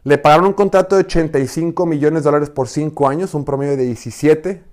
Le 0.04 0.18
pagaron 0.18 0.48
un 0.48 0.54
contrato 0.54 0.96
de 0.96 1.04
85 1.04 1.86
millones 1.86 2.24
de 2.24 2.28
dólares 2.28 2.50
por 2.50 2.68
5 2.68 3.08
años, 3.08 3.34
un 3.34 3.46
promedio 3.46 3.78
de 3.78 3.86
17. 3.86 4.63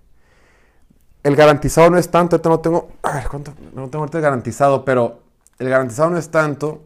El 1.27 1.35
garantizado 1.35 1.91
no 1.91 1.99
es 1.99 2.09
tanto, 2.09 2.37
ahorita 2.37 2.49
no 2.49 2.61
tengo, 2.61 2.89
¿cuánto? 3.01 3.53
no 3.73 3.91
tengo 3.91 4.05
ahorita 4.05 4.21
garantizado, 4.21 4.85
pero 4.85 5.23
el 5.59 5.69
garantizado 5.69 6.11
no 6.11 6.19
es 6.19 6.31
tanto. 6.31 6.85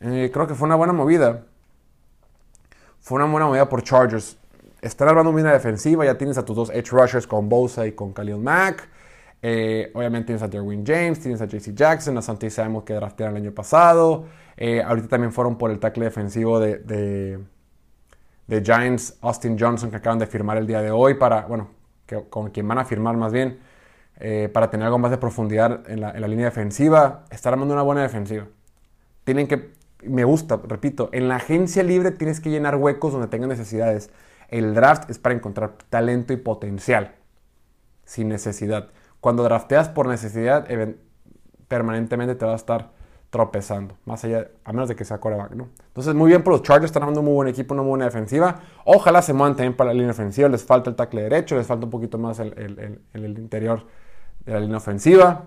Eh, 0.00 0.30
creo 0.32 0.46
que 0.46 0.54
fue 0.54 0.64
una 0.64 0.76
buena 0.76 0.94
movida. 0.94 1.44
Fue 3.00 3.16
una 3.16 3.30
buena 3.30 3.48
movida 3.48 3.68
por 3.68 3.82
Chargers. 3.82 4.38
Están 4.80 5.08
armando 5.08 5.30
una 5.30 5.52
defensiva, 5.52 6.06
ya 6.06 6.16
tienes 6.16 6.38
a 6.38 6.44
tus 6.46 6.56
dos 6.56 6.70
edge 6.70 6.90
rushers 6.90 7.26
con 7.26 7.50
Bosa 7.50 7.86
y 7.86 7.92
con 7.92 8.14
Khalil 8.14 8.38
Mack. 8.38 8.88
Eh, 9.42 9.90
obviamente 9.94 10.28
tienes 10.28 10.42
a 10.42 10.48
Derwin 10.48 10.82
James, 10.82 11.20
tienes 11.20 11.42
a 11.42 11.44
JC 11.44 11.74
Jackson, 11.74 12.16
a 12.16 12.22
Santi 12.22 12.48
Samuel 12.48 12.82
que 12.82 12.94
draftearon 12.94 13.36
el 13.36 13.42
año 13.42 13.52
pasado. 13.52 14.24
Eh, 14.56 14.82
ahorita 14.82 15.06
también 15.06 15.34
fueron 15.34 15.58
por 15.58 15.70
el 15.70 15.78
tackle 15.80 16.06
defensivo 16.06 16.58
de, 16.58 16.78
de, 18.48 18.62
Giants, 18.64 19.18
Austin 19.20 19.58
Johnson, 19.60 19.90
que 19.90 19.96
acaban 19.96 20.18
de 20.18 20.26
firmar 20.26 20.56
el 20.56 20.66
día 20.66 20.80
de 20.80 20.90
hoy 20.90 21.12
para, 21.12 21.42
bueno, 21.42 21.79
con 22.28 22.50
quien 22.50 22.66
van 22.68 22.78
a 22.78 22.84
firmar 22.84 23.16
más 23.16 23.32
bien. 23.32 23.58
eh, 24.20 24.50
para 24.52 24.70
tener 24.70 24.86
algo 24.86 24.98
más 24.98 25.10
de 25.10 25.18
profundidad 25.18 25.88
en 25.90 26.02
la, 26.02 26.10
en 26.10 26.20
la 26.20 26.28
línea 26.28 26.44
defensiva. 26.46 27.24
Estar 27.30 27.54
armando 27.54 27.74
una 27.74 27.82
buena 27.82 28.02
defensiva. 28.02 28.46
Tienen 29.24 29.48
que, 29.48 29.72
me 30.02 30.24
gusta, 30.24 30.60
repito, 30.68 31.08
en 31.12 31.28
la 31.28 31.36
agencia 31.36 31.82
libre 31.82 32.10
tienes 32.10 32.40
que 32.40 32.50
llenar 32.50 32.76
huecos 32.76 33.12
donde 33.12 33.28
tengan 33.28 33.48
necesidades. 33.48 34.10
El 34.48 34.74
draft 34.74 35.10
es 35.10 35.18
para 35.18 35.34
encontrar 35.34 35.72
talento 35.88 36.32
y 36.32 36.36
potencial, 36.36 37.14
sin 38.04 38.28
necesidad. 38.28 38.88
Cuando 39.20 39.42
drafteas 39.42 39.88
por 39.88 40.06
necesidad, 40.06 40.66
permanentemente 41.68 42.34
te 42.34 42.44
va 42.44 42.52
a 42.52 42.56
estar 42.56 42.90
tropezando, 43.30 43.96
más 44.04 44.24
allá, 44.24 44.48
a 44.64 44.72
menos 44.72 44.88
de 44.88 44.96
que 44.96 45.04
sea 45.04 45.18
coreback, 45.18 45.52
¿no? 45.52 45.68
Entonces, 45.86 46.14
muy 46.14 46.28
bien 46.28 46.42
por 46.42 46.52
los 46.52 46.62
Chargers, 46.62 46.86
están 46.86 47.04
armando 47.04 47.20
un 47.20 47.26
muy 47.26 47.34
buen 47.34 47.48
equipo, 47.48 47.74
una 47.74 47.82
muy 47.82 47.90
buena 47.90 48.04
defensiva. 48.06 48.60
Ojalá 48.84 49.22
se 49.22 49.32
muevan 49.32 49.54
también 49.54 49.76
para 49.76 49.88
la 49.90 49.94
línea 49.94 50.10
ofensiva, 50.10 50.48
les 50.48 50.64
falta 50.64 50.90
el 50.90 50.96
tackle 50.96 51.22
derecho, 51.22 51.56
les 51.56 51.66
falta 51.66 51.84
un 51.84 51.90
poquito 51.90 52.18
más 52.18 52.40
el, 52.40 52.52
el, 52.58 53.00
el, 53.12 53.38
interior 53.38 53.86
de 54.44 54.52
la 54.52 54.60
línea 54.60 54.78
ofensiva. 54.78 55.46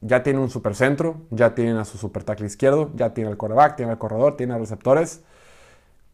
Ya 0.00 0.22
tienen 0.22 0.40
un 0.40 0.48
supercentro, 0.48 1.26
ya 1.30 1.54
tienen 1.54 1.76
a 1.76 1.84
su 1.84 1.98
super 1.98 2.24
tackle 2.24 2.46
izquierdo, 2.46 2.90
ya 2.94 3.12
tienen 3.12 3.32
el 3.32 3.36
coreback, 3.36 3.76
tienen 3.76 3.92
el 3.92 3.98
corredor, 3.98 4.38
tienen 4.38 4.58
receptores. 4.58 5.22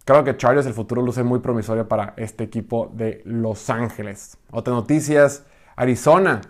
Creo 0.04 0.24
que 0.24 0.36
Chargers 0.36 0.66
el 0.66 0.74
futuro 0.74 1.02
luce 1.02 1.22
muy 1.22 1.38
promisorio 1.38 1.86
para 1.86 2.14
este 2.16 2.42
equipo 2.42 2.90
de 2.92 3.22
Los 3.24 3.70
Ángeles. 3.70 4.38
Otras 4.50 4.74
noticias, 4.74 5.44
Arizona 5.76 6.40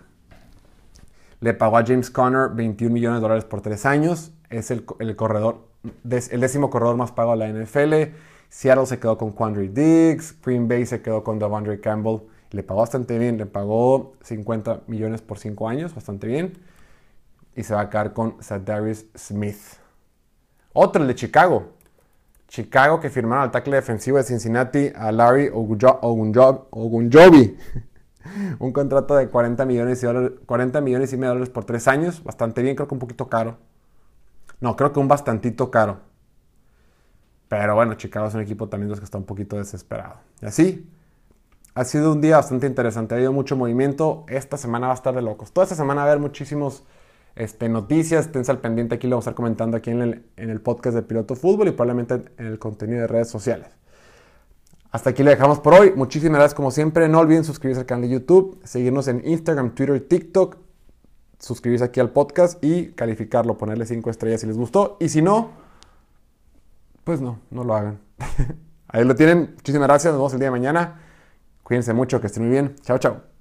le 1.41 1.53
pagó 1.53 1.77
a 1.77 1.85
James 1.85 2.09
Conner 2.09 2.49
21 2.55 2.91
millones 2.91 3.19
de 3.19 3.21
dólares 3.21 3.45
por 3.45 3.61
tres 3.61 3.85
años 3.85 4.31
es 4.49 4.71
el, 4.71 4.85
corredor, 4.85 5.67
el 6.09 6.41
décimo 6.41 6.69
corredor 6.69 6.97
más 6.97 7.11
pago 7.11 7.35
de 7.35 7.37
la 7.37 7.49
NFL. 7.49 8.13
Seattle 8.49 8.85
se 8.85 8.99
quedó 8.99 9.17
con 9.17 9.31
Quandry 9.31 9.67
Diggs, 9.67 10.35
Green 10.43 10.67
Bay 10.67 10.85
se 10.85 11.01
quedó 11.01 11.23
con 11.23 11.39
Devondre 11.39 11.79
Campbell. 11.79 12.21
Le 12.51 12.63
pagó 12.63 12.79
bastante 12.79 13.19
bien, 13.19 13.37
le 13.37 13.45
pagó 13.45 14.13
50 14.21 14.83
millones 14.87 15.21
por 15.21 15.37
5 15.37 15.67
años, 15.67 15.93
bastante 15.93 16.27
bien. 16.27 16.53
Y 17.55 17.63
se 17.63 17.73
va 17.73 17.81
a 17.81 17.89
quedar 17.89 18.13
con 18.13 18.41
Sadarius 18.41 19.05
Smith. 19.17 19.59
Otro, 20.71 21.01
el 21.01 21.09
de 21.09 21.15
Chicago. 21.15 21.73
Chicago 22.47 23.01
que 23.01 23.09
firmaron 23.09 23.43
al 23.43 23.51
tackle 23.51 23.75
defensivo 23.75 24.17
de 24.17 24.23
Cincinnati 24.23 24.91
a 24.95 25.11
Larry 25.11 25.49
Ogunjobi. 25.51 27.57
un 28.59 28.71
contrato 28.71 29.15
de 29.15 29.27
40 29.27 29.65
millones, 29.65 30.03
y 30.03 30.07
40 30.45 30.81
millones 30.81 31.11
y 31.11 31.17
medio 31.17 31.29
de 31.29 31.35
dólares 31.35 31.49
por 31.49 31.65
3 31.65 31.87
años. 31.89 32.23
Bastante 32.23 32.61
bien, 32.61 32.75
creo 32.75 32.87
que 32.87 32.93
un 32.93 32.99
poquito 32.99 33.27
caro. 33.27 33.57
No, 34.59 34.75
creo 34.75 34.91
que 34.91 34.99
un 34.99 35.07
bastantito 35.07 35.69
caro. 35.71 35.99
Pero 37.47 37.75
bueno, 37.75 37.93
Chicago 37.93 38.27
es 38.27 38.33
un 38.33 38.41
equipo 38.41 38.67
también 38.67 38.93
que 38.93 39.03
está 39.03 39.17
un 39.17 39.25
poquito 39.25 39.57
desesperado. 39.57 40.15
Y 40.41 40.47
así, 40.47 40.89
ha 41.75 41.85
sido 41.85 42.11
un 42.11 42.21
día 42.21 42.37
bastante 42.37 42.67
interesante. 42.67 43.13
Ha 43.13 43.17
habido 43.17 43.31
mucho 43.31 43.55
movimiento. 43.55 44.25
Esta 44.27 44.57
semana 44.57 44.87
va 44.87 44.93
a 44.93 44.95
estar 44.95 45.13
de 45.13 45.21
locos. 45.21 45.51
Toda 45.53 45.63
esta 45.63 45.75
semana 45.75 46.01
va 46.01 46.07
a 46.07 46.11
haber 46.11 46.21
muchísimos 46.21 46.83
este, 47.35 47.69
noticias. 47.69 48.25
Esténse 48.25 48.51
al 48.51 48.59
pendiente. 48.59 48.95
Aquí 48.95 49.07
lo 49.07 49.15
vamos 49.15 49.27
a 49.27 49.29
estar 49.29 49.35
comentando 49.35 49.77
aquí 49.77 49.91
en 49.91 50.01
el, 50.01 50.25
en 50.35 50.49
el 50.49 50.59
podcast 50.59 50.95
de 50.95 51.03
Piloto 51.03 51.35
Fútbol 51.35 51.69
y 51.69 51.71
probablemente 51.71 52.15
en 52.37 52.47
el 52.47 52.59
contenido 52.59 53.01
de 53.01 53.07
redes 53.07 53.29
sociales. 53.29 53.69
Hasta 54.91 55.11
aquí 55.11 55.23
le 55.23 55.31
dejamos 55.31 55.59
por 55.59 55.75
hoy. 55.75 55.93
Muchísimas 55.95 56.39
gracias 56.39 56.55
como 56.55 56.71
siempre. 56.71 57.07
No 57.07 57.19
olviden 57.19 57.43
suscribirse 57.43 57.81
al 57.81 57.85
canal 57.85 58.09
de 58.09 58.09
YouTube, 58.09 58.59
seguirnos 58.63 59.07
en 59.07 59.21
Instagram, 59.25 59.75
Twitter, 59.75 60.05
TikTok 60.07 60.66
suscribirse 61.39 61.85
aquí 61.85 61.99
al 61.99 62.11
podcast 62.11 62.63
y 62.63 62.91
calificarlo, 62.93 63.57
ponerle 63.57 63.85
5 63.85 64.09
estrellas 64.09 64.41
si 64.41 64.47
les 64.47 64.57
gustó. 64.57 64.97
Y 64.99 65.09
si 65.09 65.21
no, 65.21 65.51
pues 67.03 67.21
no, 67.21 67.39
no 67.51 67.63
lo 67.63 67.75
hagan. 67.75 67.99
Ahí 68.87 69.03
lo 69.03 69.15
tienen. 69.15 69.53
Muchísimas 69.55 69.87
gracias. 69.87 70.13
Nos 70.13 70.19
vemos 70.19 70.33
el 70.33 70.39
día 70.39 70.47
de 70.47 70.51
mañana. 70.51 71.01
Cuídense 71.63 71.93
mucho, 71.93 72.21
que 72.21 72.27
estén 72.27 72.43
muy 72.43 72.51
bien. 72.51 72.75
Chao, 72.83 72.97
chao. 72.97 73.36